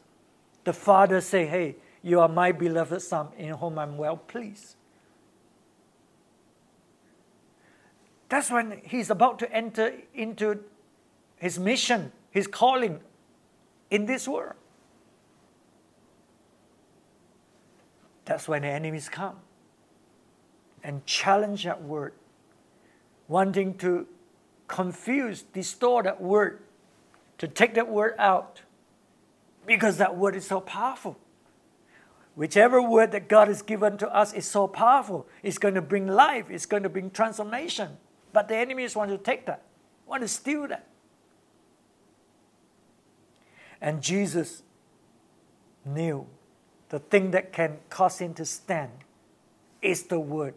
the 0.63 0.73
Father 0.73 1.21
say, 1.21 1.45
Hey, 1.45 1.75
you 2.01 2.21
are 2.21 2.27
my 2.27 2.51
beloved 2.51 2.99
Son, 3.03 3.27
in 3.37 3.53
whom 3.53 3.77
I'm 3.77 3.97
well 3.97 4.17
pleased. 4.17 4.77
That's 8.29 8.49
when 8.49 8.81
he's 8.83 9.11
about 9.11 9.37
to 9.39 9.53
enter 9.53 9.93
into 10.15 10.63
his 11.35 11.59
mission, 11.59 12.11
his 12.31 12.47
calling 12.47 12.99
in 13.91 14.07
this 14.07 14.27
world. 14.27 14.55
That's 18.25 18.47
when 18.47 18.63
the 18.63 18.69
enemies 18.69 19.07
come 19.07 19.35
and 20.83 21.05
challenge 21.05 21.63
that 21.65 21.83
word, 21.83 22.13
wanting 23.27 23.77
to 23.77 24.07
confuse, 24.67 25.43
distort 25.43 26.05
that 26.05 26.19
word, 26.19 26.59
to 27.43 27.47
take 27.49 27.73
that 27.73 27.89
word 27.89 28.15
out, 28.17 28.61
because 29.65 29.97
that 29.97 30.15
word 30.15 30.33
is 30.33 30.47
so 30.47 30.61
powerful. 30.61 31.19
Whichever 32.35 32.81
word 32.81 33.11
that 33.11 33.27
God 33.27 33.49
has 33.49 33.61
given 33.61 33.97
to 33.97 34.07
us 34.15 34.31
is 34.31 34.45
so 34.45 34.65
powerful. 34.65 35.27
It's 35.43 35.57
going 35.57 35.73
to 35.73 35.81
bring 35.81 36.07
life, 36.07 36.45
it's 36.49 36.65
going 36.65 36.83
to 36.83 36.89
bring 36.89 37.11
transformation. 37.11 37.97
But 38.31 38.47
the 38.47 38.55
enemies 38.55 38.95
want 38.95 39.11
to 39.11 39.17
take 39.17 39.45
that, 39.47 39.61
want 40.07 40.21
to 40.21 40.29
steal 40.29 40.69
that. 40.69 40.87
And 43.81 44.01
Jesus 44.01 44.63
knew 45.83 46.25
the 46.87 46.99
thing 46.99 47.31
that 47.31 47.51
can 47.51 47.79
cause 47.89 48.19
him 48.19 48.33
to 48.35 48.45
stand 48.45 48.91
is 49.81 50.03
the 50.03 50.17
word, 50.17 50.53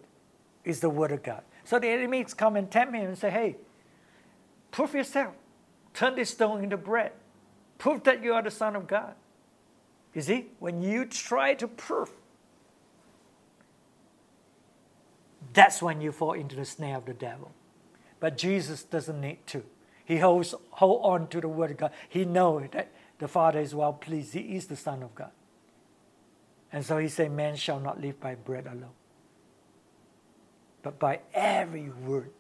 is 0.65 0.79
the 0.79 0.89
word 0.89 1.11
of 1.11 1.25
God. 1.25 1.43
So 1.65 1.81
the 1.81 1.89
enemies 1.89 2.33
come 2.33 2.55
and 2.55 2.71
tempt 2.71 2.95
him 2.95 3.07
and 3.07 3.19
say, 3.19 3.31
hey, 3.31 3.57
prove 4.71 4.95
yourself. 4.95 5.35
Turn 5.97 6.15
this 6.15 6.29
stone 6.29 6.63
into 6.63 6.77
bread. 6.77 7.13
Prove 7.79 8.05
that 8.05 8.23
you 8.23 8.35
are 8.35 8.43
the 8.43 8.51
Son 8.51 8.77
of 8.77 8.87
God. 8.87 9.15
You 10.13 10.21
see, 10.21 10.49
when 10.59 10.83
you 10.83 11.07
try 11.07 11.55
to 11.55 11.67
prove, 11.67 12.11
that's 15.55 15.81
when 15.81 16.03
you 16.03 16.13
fall 16.13 16.35
into 16.35 16.55
the 16.55 16.67
snare 16.67 16.99
of 16.99 17.07
the 17.07 17.15
devil. 17.15 17.51
But 18.21 18.37
Jesus 18.37 18.83
doesn't 18.83 19.19
need 19.19 19.47
to. 19.49 19.65
He 20.05 20.19
holds 20.19 20.55
hold 20.73 21.01
on 21.03 21.29
to 21.29 21.41
the 21.41 21.49
word 21.49 21.71
of 21.71 21.79
God. 21.79 21.93
He 22.11 22.27
knows 22.27 22.69
that 22.73 22.93
the 23.19 23.27
Father 23.27 23.61
is 23.61 23.75
well 23.75 23.95
pleased. 23.95 24.35
He 24.35 24.55
is 24.55 24.67
the 24.67 24.77
Son 24.77 25.03
of 25.03 25.15
God. 25.15 25.31
And 26.73 26.85
so 26.85 26.99
he 26.99 27.09
said, 27.09 27.33
Man 27.33 27.57
shall 27.57 27.81
not 27.81 28.03
live 28.03 28.21
by 28.21 28.35
bread 28.35 28.67
alone, 28.67 28.97
but 30.83 30.99
by 30.99 31.21
every 31.33 31.89
word 31.89 32.33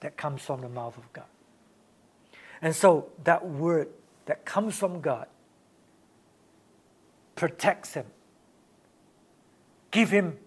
that 0.00 0.18
comes 0.18 0.42
from 0.42 0.60
the 0.60 0.68
mouth 0.68 0.98
of 0.98 1.10
God. 1.14 1.24
And 2.62 2.74
so 2.74 3.08
that 3.24 3.46
word 3.46 3.88
that 4.26 4.44
comes 4.44 4.78
from 4.78 5.00
God 5.00 5.26
protects 7.34 7.94
him, 7.94 8.06
give 9.90 10.10
him 10.10 10.38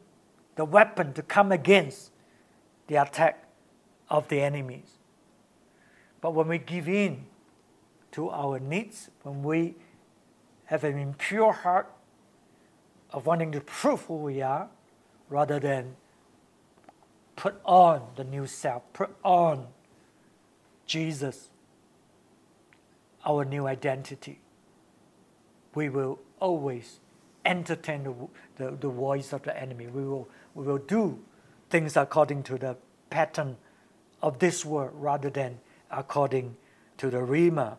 the 0.55 0.63
weapon 0.63 1.11
to 1.13 1.21
come 1.21 1.51
against 1.51 2.11
the 2.87 2.95
attack 2.95 3.43
of 4.09 4.29
the 4.29 4.39
enemies. 4.39 4.97
But 6.21 6.33
when 6.33 6.47
we 6.47 6.57
give 6.57 6.87
in 6.87 7.25
to 8.13 8.29
our 8.29 8.59
needs, 8.59 9.09
when 9.23 9.43
we 9.43 9.75
have 10.65 10.85
an 10.85 10.97
impure 10.97 11.51
heart 11.51 11.91
of 13.11 13.25
wanting 13.25 13.51
to 13.51 13.61
prove 13.61 14.03
who 14.03 14.15
we 14.15 14.41
are, 14.41 14.69
rather 15.29 15.59
than 15.59 15.95
put 17.35 17.59
on 17.65 18.01
the 18.15 18.23
new 18.23 18.47
self, 18.47 18.83
put 18.93 19.13
on 19.23 19.67
Jesus, 20.85 21.49
our 23.25 23.43
new 23.43 23.67
identity, 23.67 24.39
we 25.73 25.89
will 25.89 26.19
always 26.39 26.99
entertain 27.45 28.03
the, 28.03 28.13
the, 28.57 28.71
the 28.77 28.89
voice 28.89 29.33
of 29.33 29.43
the 29.43 29.59
enemy. 29.59 29.87
We 29.87 30.03
will, 30.03 30.27
we 30.53 30.65
will 30.65 30.77
do 30.77 31.19
things 31.69 31.97
according 31.97 32.43
to 32.43 32.57
the 32.57 32.77
pattern 33.09 33.57
of 34.21 34.39
this 34.39 34.65
world 34.65 34.91
rather 34.95 35.29
than 35.29 35.59
according 35.91 36.55
to 36.97 37.09
the 37.09 37.17
Rhema 37.17 37.77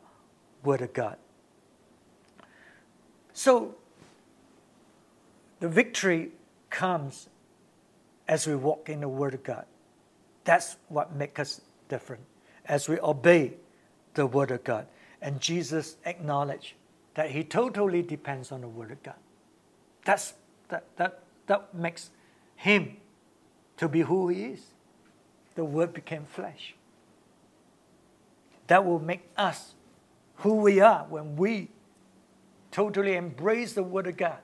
Word 0.62 0.82
of 0.82 0.92
God. 0.92 1.16
So, 3.32 3.74
the 5.60 5.68
victory 5.68 6.30
comes 6.70 7.28
as 8.28 8.46
we 8.46 8.54
walk 8.54 8.88
in 8.88 9.00
the 9.00 9.08
Word 9.08 9.34
of 9.34 9.42
God. 9.42 9.66
That's 10.44 10.76
what 10.88 11.14
makes 11.14 11.40
us 11.40 11.60
different, 11.88 12.22
as 12.66 12.88
we 12.88 12.98
obey 13.00 13.54
the 14.14 14.26
Word 14.26 14.50
of 14.50 14.64
God. 14.64 14.86
And 15.26 15.40
Jesus 15.40 15.96
acknowledged 16.04 16.74
that 17.14 17.32
he 17.32 17.42
totally 17.42 18.00
depends 18.00 18.52
on 18.52 18.60
the 18.60 18.68
Word 18.68 18.92
of 18.92 19.02
God. 19.02 19.16
That's, 20.04 20.34
that, 20.68 20.84
that, 20.98 21.18
that 21.48 21.74
makes 21.74 22.10
him 22.54 22.98
to 23.78 23.88
be 23.88 24.02
who 24.02 24.28
he 24.28 24.44
is. 24.44 24.66
The 25.56 25.64
Word 25.64 25.92
became 25.92 26.26
flesh. 26.26 26.76
That 28.68 28.84
will 28.84 29.00
make 29.00 29.28
us 29.36 29.74
who 30.36 30.54
we 30.54 30.78
are 30.78 31.04
when 31.08 31.34
we 31.34 31.70
totally 32.70 33.16
embrace 33.16 33.72
the 33.72 33.82
Word 33.82 34.06
of 34.06 34.16
God. 34.16 34.38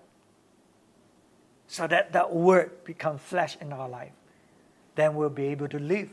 So 1.69 1.87
that 1.87 2.13
that 2.13 2.35
Word 2.35 2.83
become 2.83 3.19
flesh 3.19 3.57
in 3.61 3.73
our 3.73 3.89
life. 3.89 4.13
Then 4.97 5.15
we'll 5.15 5.31
be 5.31 5.47
able 5.47 5.69
to 5.69 5.79
live 5.79 6.11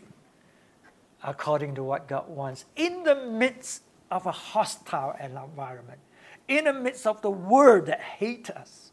according 1.24 1.74
to 1.74 1.84
what 1.84 2.08
God 2.08 2.30
wants 2.30 2.66
in 2.76 3.04
the 3.04 3.16
midst 3.16 3.82
of 4.12 4.26
a 4.26 4.32
hostile 4.32 5.16
environment, 5.22 6.00
in 6.48 6.66
the 6.66 6.74
midst 6.74 7.06
of 7.06 7.22
the 7.22 7.30
world 7.30 7.86
that 7.86 8.02
hates 8.02 8.50
us, 8.50 8.92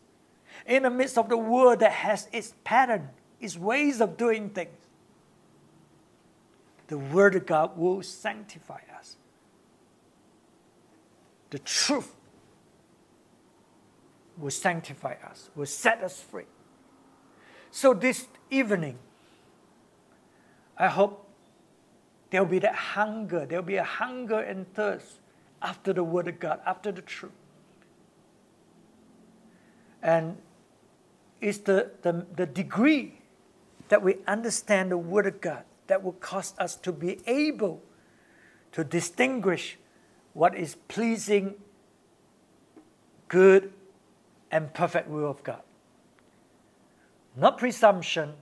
in 0.66 0.82
the 0.82 0.90
midst 0.90 1.16
of 1.16 1.28
the 1.28 1.36
world 1.36 1.80
that 1.80 1.92
has 1.92 2.28
its 2.32 2.54
pattern, 2.64 3.08
its 3.40 3.56
ways 3.56 4.00
of 4.00 4.16
doing 4.16 4.50
things. 4.50 4.76
The 6.88 6.98
Word 6.98 7.34
of 7.34 7.46
God 7.46 7.76
will 7.76 8.02
sanctify 8.02 8.80
us. 8.96 9.16
The 11.50 11.58
truth 11.58 12.14
will 14.38 14.50
sanctify 14.50 15.14
us, 15.28 15.50
will 15.56 15.66
set 15.66 16.02
us 16.02 16.20
free. 16.20 16.44
So 17.70 17.94
this 17.94 18.26
evening, 18.50 18.98
I 20.76 20.88
hope 20.88 21.25
there'll 22.30 22.46
be 22.46 22.58
that 22.60 22.74
hunger, 22.74 23.46
there'll 23.46 23.64
be 23.64 23.76
a 23.76 23.84
hunger 23.84 24.40
and 24.40 24.72
thirst 24.74 25.20
after 25.62 25.92
the 25.92 26.04
Word 26.04 26.28
of 26.28 26.38
God, 26.38 26.60
after 26.66 26.92
the 26.92 27.02
truth. 27.02 27.32
And 30.02 30.36
it's 31.40 31.58
the, 31.58 31.90
the, 32.02 32.26
the 32.34 32.46
degree 32.46 33.20
that 33.88 34.02
we 34.02 34.16
understand 34.26 34.90
the 34.90 34.98
Word 34.98 35.26
of 35.26 35.40
God 35.40 35.64
that 35.86 36.02
will 36.02 36.12
cause 36.12 36.54
us 36.58 36.76
to 36.76 36.92
be 36.92 37.20
able 37.26 37.82
to 38.72 38.84
distinguish 38.84 39.78
what 40.32 40.54
is 40.56 40.74
pleasing, 40.88 41.54
good, 43.28 43.72
and 44.50 44.72
perfect 44.74 45.08
will 45.08 45.30
of 45.30 45.42
God. 45.42 45.62
Not 47.36 47.58
presumption, 47.58 48.34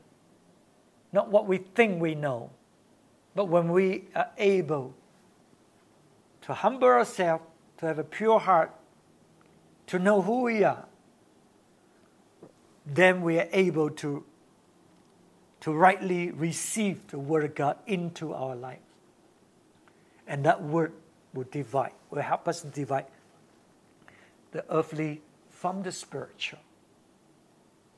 not 1.13 1.31
what 1.31 1.47
we 1.47 1.59
think 1.59 2.01
we 2.01 2.15
know, 2.15 2.51
but 3.35 3.47
when 3.47 3.71
we 3.71 4.05
are 4.15 4.31
able 4.39 4.95
to 6.43 6.55
humble 6.55 6.89
ourselves, 6.89 7.45
to 7.79 7.87
have 7.87 7.99
a 7.99 8.05
pure 8.05 8.39
heart, 8.39 8.73
to 9.89 9.99
know 9.99 10.23
who 10.23 10.43
we 10.43 10.65
are, 10.65 10.87
then 12.87 13.23
we 13.23 13.39
are 13.39 13.49
able 13.53 13.91
to, 13.91 14.25
to 15.61 15.73
rightly 15.73 16.31
receive 16.31 17.07
the 17.09 17.19
Word 17.19 17.45
of 17.45 17.55
God 17.55 17.79
into 17.87 18.33
our 18.33 18.55
life. 18.55 18.79
And 20.27 20.45
that 20.45 20.63
Word 20.63 20.93
will 21.35 21.47
divide, 21.51 21.93
will 22.11 22.23
help 22.23 22.47
us 22.47 22.63
divide 22.63 23.07
the 24.53 24.65
earthly 24.71 25.21
from 25.51 25.83
the 25.83 25.93
spiritual. 25.93 26.61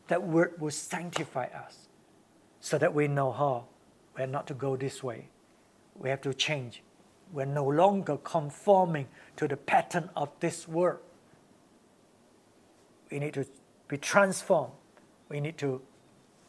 That 0.09 0.22
word 0.22 0.61
will 0.61 0.70
sanctify 0.70 1.46
us 1.46 1.88
so 2.61 2.79
that 2.79 2.94
we 2.94 3.09
know 3.09 3.33
how 3.33 3.64
we're 4.16 4.26
not 4.26 4.46
to 4.48 4.55
go 4.55 4.76
this 4.76 5.02
way. 5.02 5.29
We 5.94 6.09
have 6.11 6.20
to 6.22 6.35
change. 6.35 6.83
We're 7.33 7.44
no 7.44 7.64
longer 7.64 8.16
conforming 8.18 9.09
to 9.37 9.48
the 9.48 9.57
pattern 9.57 10.11
of 10.16 10.31
this 10.40 10.68
world. 10.68 11.00
We 13.11 13.18
need 13.18 13.35
to 13.35 13.46
be 13.88 13.96
transformed. 13.96 14.72
We 15.29 15.40
need 15.40 15.59
to 15.59 15.81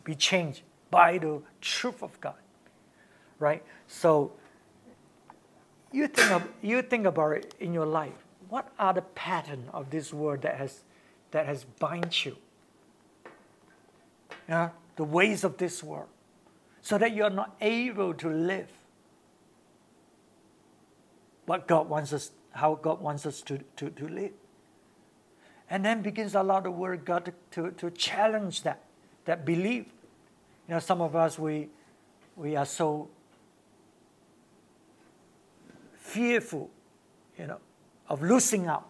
be 0.04 0.16
changed 0.16 0.62
by 0.92 1.18
the 1.18 1.42
truth 1.62 2.04
of 2.04 2.20
God. 2.22 2.36
Right? 3.40 3.64
So 3.88 4.32
you 5.92 6.08
think 6.08 6.32
of, 6.32 6.48
you 6.62 6.82
think 6.82 7.06
about 7.06 7.32
it 7.34 7.54
in 7.60 7.74
your 7.74 7.86
life. 7.86 8.14
What 8.50 8.72
are 8.80 8.94
the 8.94 9.02
pattern 9.02 9.66
of 9.74 9.90
this 9.90 10.14
world 10.14 10.42
that 10.42 10.56
has 10.56 10.84
that 11.32 11.46
has 11.46 11.64
bind 11.80 12.26
you. 12.26 12.38
Yeah, 14.48 14.70
the 14.96 15.04
ways 15.04 15.44
of 15.44 15.58
this 15.58 15.84
world, 15.84 16.08
so 16.88 16.98
that 16.98 17.14
you 17.14 17.24
are 17.24 17.30
not 17.30 17.54
able 17.60 18.14
to 18.14 18.30
live 18.30 18.70
what 21.46 21.68
God 21.68 21.90
wants 21.90 22.14
us, 22.14 22.32
how 22.52 22.76
God 22.76 23.02
wants 23.02 23.26
us 23.26 23.42
to, 23.42 23.60
to, 23.76 23.90
to 23.90 24.08
live. 24.08 24.32
And 25.70 25.84
then 25.84 26.02
begins 26.02 26.32
to 26.32 26.42
allow 26.42 26.62
the 26.62 26.72
word 26.72 27.04
God 27.04 27.26
to, 27.26 27.34
to, 27.52 27.72
to 27.72 27.92
challenge 27.92 28.64
that, 28.64 28.84
that 29.26 29.44
belief. 29.46 29.86
You 30.68 30.76
know, 30.76 30.80
some 30.80 31.02
of 31.02 31.14
us 31.16 31.38
we 31.38 31.68
we 32.38 32.56
are 32.56 32.66
so 32.66 33.10
fearful, 35.98 36.70
you 37.38 37.48
know, 37.48 37.58
of 38.08 38.22
losing 38.22 38.68
out 38.68 38.90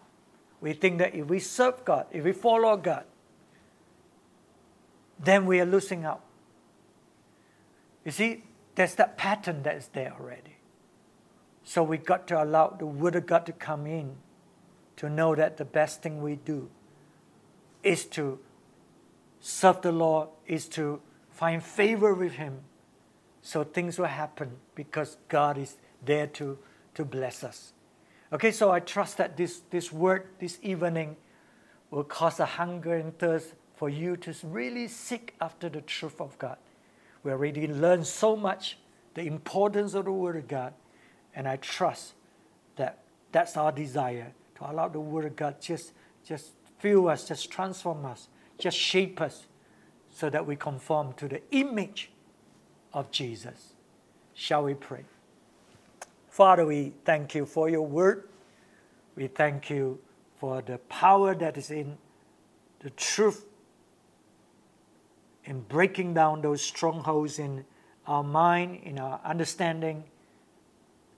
we 0.60 0.72
think 0.72 0.98
that 0.98 1.14
if 1.14 1.26
we 1.26 1.38
serve 1.38 1.84
God, 1.84 2.06
if 2.10 2.24
we 2.24 2.32
follow 2.32 2.76
God, 2.76 3.04
then 5.18 5.46
we 5.46 5.60
are 5.60 5.66
losing 5.66 6.04
out. 6.04 6.22
You 8.08 8.12
see, 8.12 8.42
there's 8.74 8.94
that 8.94 9.18
pattern 9.18 9.64
that 9.64 9.76
is 9.76 9.88
there 9.88 10.14
already. 10.18 10.56
So 11.62 11.82
we 11.82 11.98
got 11.98 12.26
to 12.28 12.42
allow 12.42 12.68
the 12.68 12.86
Word 12.86 13.16
of 13.16 13.26
God 13.26 13.44
to 13.44 13.52
come 13.52 13.86
in 13.86 14.16
to 14.96 15.10
know 15.10 15.34
that 15.34 15.58
the 15.58 15.66
best 15.66 16.00
thing 16.00 16.22
we 16.22 16.36
do 16.36 16.70
is 17.82 18.06
to 18.06 18.38
serve 19.40 19.82
the 19.82 19.92
Lord, 19.92 20.30
is 20.46 20.68
to 20.68 21.02
find 21.28 21.62
favor 21.62 22.14
with 22.14 22.32
Him. 22.32 22.60
So 23.42 23.62
things 23.62 23.98
will 23.98 24.06
happen 24.06 24.52
because 24.74 25.18
God 25.28 25.58
is 25.58 25.76
there 26.02 26.28
to, 26.28 26.58
to 26.94 27.04
bless 27.04 27.44
us. 27.44 27.74
Okay, 28.32 28.52
so 28.52 28.70
I 28.70 28.80
trust 28.80 29.18
that 29.18 29.36
this, 29.36 29.60
this 29.68 29.92
word 29.92 30.28
this 30.38 30.58
evening 30.62 31.18
will 31.90 32.04
cause 32.04 32.40
a 32.40 32.46
hunger 32.46 32.94
and 32.94 33.18
thirst 33.18 33.52
for 33.76 33.90
you 33.90 34.16
to 34.16 34.34
really 34.44 34.88
seek 34.88 35.34
after 35.42 35.68
the 35.68 35.82
truth 35.82 36.22
of 36.22 36.38
God. 36.38 36.56
We 37.22 37.32
already 37.32 37.66
learned 37.66 38.06
so 38.06 38.36
much 38.36 38.78
the 39.14 39.22
importance 39.22 39.94
of 39.94 40.04
the 40.04 40.12
Word 40.12 40.36
of 40.36 40.48
God, 40.48 40.72
and 41.34 41.48
I 41.48 41.56
trust 41.56 42.14
that 42.76 42.98
that's 43.32 43.56
our 43.56 43.72
desire 43.72 44.32
to 44.56 44.70
allow 44.70 44.88
the 44.88 45.00
Word 45.00 45.24
of 45.24 45.36
God 45.36 45.60
just 45.60 45.92
just 46.24 46.52
fill 46.78 47.08
us, 47.08 47.26
just 47.26 47.50
transform 47.50 48.04
us, 48.04 48.28
just 48.58 48.76
shape 48.76 49.20
us, 49.20 49.46
so 50.10 50.28
that 50.30 50.46
we 50.46 50.56
conform 50.56 51.12
to 51.14 51.28
the 51.28 51.40
image 51.50 52.10
of 52.92 53.10
Jesus. 53.10 53.74
Shall 54.34 54.64
we 54.64 54.74
pray? 54.74 55.04
Father, 56.28 56.66
we 56.66 56.92
thank 57.04 57.34
you 57.34 57.46
for 57.46 57.68
your 57.68 57.82
word. 57.82 58.28
We 59.16 59.26
thank 59.26 59.70
you 59.70 59.98
for 60.38 60.62
the 60.62 60.78
power 60.78 61.34
that 61.34 61.56
is 61.56 61.70
in 61.70 61.98
the 62.80 62.90
truth, 62.90 63.46
in 65.48 65.60
breaking 65.62 66.12
down 66.12 66.42
those 66.42 66.60
strongholds 66.60 67.38
in 67.38 67.64
our 68.06 68.22
mind, 68.22 68.80
in 68.82 68.98
our 68.98 69.18
understanding 69.24 70.04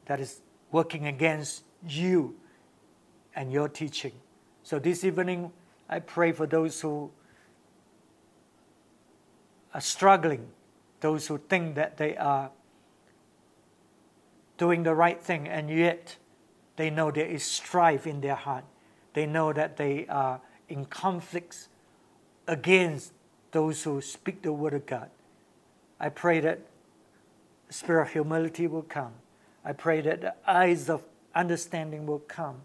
that 0.06 0.20
is 0.20 0.40
working 0.70 1.04
against 1.08 1.64
you 1.86 2.36
and 3.34 3.52
your 3.52 3.68
teaching. 3.68 4.12
So 4.62 4.78
this 4.78 5.02
evening, 5.02 5.50
I 5.88 5.98
pray 5.98 6.30
for 6.30 6.46
those 6.46 6.80
who 6.80 7.10
are 9.74 9.80
struggling, 9.80 10.46
those 11.00 11.26
who 11.26 11.38
think 11.38 11.74
that 11.74 11.96
they 11.96 12.16
are 12.16 12.52
doing 14.58 14.84
the 14.84 14.94
right 14.94 15.20
thing, 15.20 15.48
and 15.48 15.68
yet 15.68 16.16
they 16.76 16.88
know 16.88 17.10
there 17.10 17.26
is 17.26 17.42
strife 17.42 18.06
in 18.06 18.20
their 18.20 18.36
heart. 18.36 18.64
They 19.14 19.26
know 19.26 19.52
that 19.52 19.76
they 19.76 20.06
are 20.06 20.40
in 20.68 20.84
conflicts 20.84 21.66
against 22.46 23.12
those 23.52 23.82
who 23.82 24.00
speak 24.00 24.42
the 24.42 24.52
word 24.52 24.74
of 24.74 24.86
God. 24.86 25.10
I 25.98 26.08
pray 26.08 26.40
that 26.40 26.60
the 27.68 27.74
spirit 27.74 28.02
of 28.02 28.12
humility 28.12 28.66
will 28.66 28.82
come. 28.82 29.12
I 29.64 29.72
pray 29.72 30.00
that 30.02 30.20
the 30.20 30.34
eyes 30.46 30.88
of 30.88 31.02
understanding 31.34 32.06
will 32.06 32.20
come. 32.20 32.62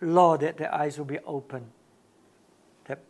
Lord, 0.00 0.40
that 0.40 0.58
the 0.58 0.74
eyes 0.74 0.98
will 0.98 1.04
be 1.04 1.20
open. 1.20 1.66
That, 2.86 3.00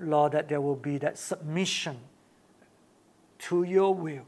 Lord, 0.00 0.32
that 0.32 0.48
there 0.48 0.60
will 0.60 0.76
be 0.76 0.98
that 0.98 1.18
submission 1.18 1.98
to 3.40 3.64
your 3.64 3.94
will 3.94 4.26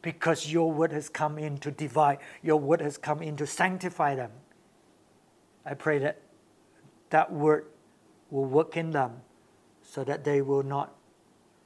because 0.00 0.52
your 0.52 0.70
word 0.70 0.92
has 0.92 1.08
come 1.08 1.38
in 1.38 1.58
to 1.58 1.70
divide, 1.70 2.18
your 2.42 2.58
word 2.58 2.80
has 2.80 2.96
come 2.96 3.20
in 3.20 3.36
to 3.36 3.46
sanctify 3.46 4.14
them. 4.14 4.30
I 5.64 5.74
pray 5.74 5.98
that 5.98 6.20
that 7.10 7.32
word 7.32 7.66
will 8.30 8.44
work 8.44 8.76
in 8.76 8.90
them 8.92 9.22
so 9.88 10.04
that 10.04 10.24
they 10.24 10.42
will 10.42 10.62
not 10.62 10.94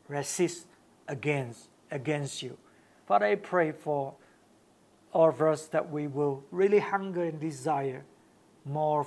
resist 0.08 0.66
against 1.08 1.68
against 1.90 2.42
you. 2.42 2.56
Father, 3.06 3.26
I 3.26 3.34
pray 3.34 3.72
for 3.72 4.14
all 5.12 5.28
of 5.28 5.42
us 5.42 5.66
that 5.66 5.90
we 5.90 6.06
will 6.06 6.42
really 6.50 6.78
hunger 6.78 7.24
and 7.24 7.38
desire 7.38 8.04
more 8.64 9.06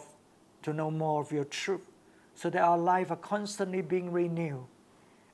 to 0.62 0.74
know 0.74 0.92
more 0.92 1.22
of 1.22 1.32
your 1.32 1.46
truth 1.46 1.90
so 2.36 2.50
that 2.50 2.62
our 2.62 2.78
life 2.78 3.10
are 3.10 3.16
constantly 3.16 3.82
being 3.82 4.12
renewed. 4.12 4.66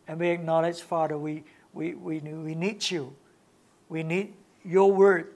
And 0.07 0.19
we 0.19 0.29
acknowledge, 0.29 0.81
Father, 0.81 1.17
we, 1.17 1.43
we, 1.73 1.95
we, 1.95 2.19
we 2.19 2.55
need 2.55 2.89
you 2.89 3.15
we 3.91 4.03
need 4.03 4.33
your 4.63 4.89
word 4.89 5.33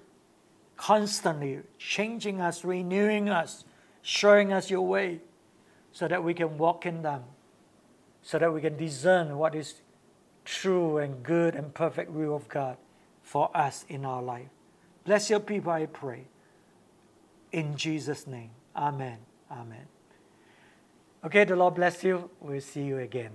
constantly 0.77 1.59
changing 1.77 2.39
us, 2.39 2.63
renewing 2.63 3.27
us, 3.27 3.65
showing 4.01 4.53
us 4.53 4.69
your 4.69 4.81
way 4.81 5.19
so 5.91 6.07
that 6.07 6.23
we 6.23 6.33
can 6.33 6.57
walk 6.57 6.85
in 6.85 7.01
them, 7.01 7.25
so 8.25 8.39
that 8.39 8.51
we 8.51 8.59
can 8.59 8.75
discern 8.75 9.37
what 9.37 9.53
is 9.53 9.75
true 10.45 10.97
and 10.97 11.21
good 11.21 11.55
and 11.55 11.71
perfect 11.75 12.09
will 12.09 12.35
of 12.35 12.49
God 12.49 12.75
for 13.21 13.55
us 13.55 13.85
in 13.87 14.03
our 14.03 14.21
life. 14.21 14.49
Bless 15.05 15.29
your 15.29 15.39
people, 15.39 15.71
I 15.71 15.85
pray. 15.85 16.25
In 17.51 17.77
Jesus' 17.77 18.25
name. 18.25 18.49
Amen. 18.75 19.19
Amen. 19.51 19.85
Okay, 21.23 21.43
the 21.43 21.55
Lord 21.55 21.75
bless 21.75 22.03
you. 22.03 22.31
We'll 22.41 22.61
see 22.61 22.81
you 22.83 22.97
again. 22.97 23.31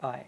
Bye. 0.00 0.24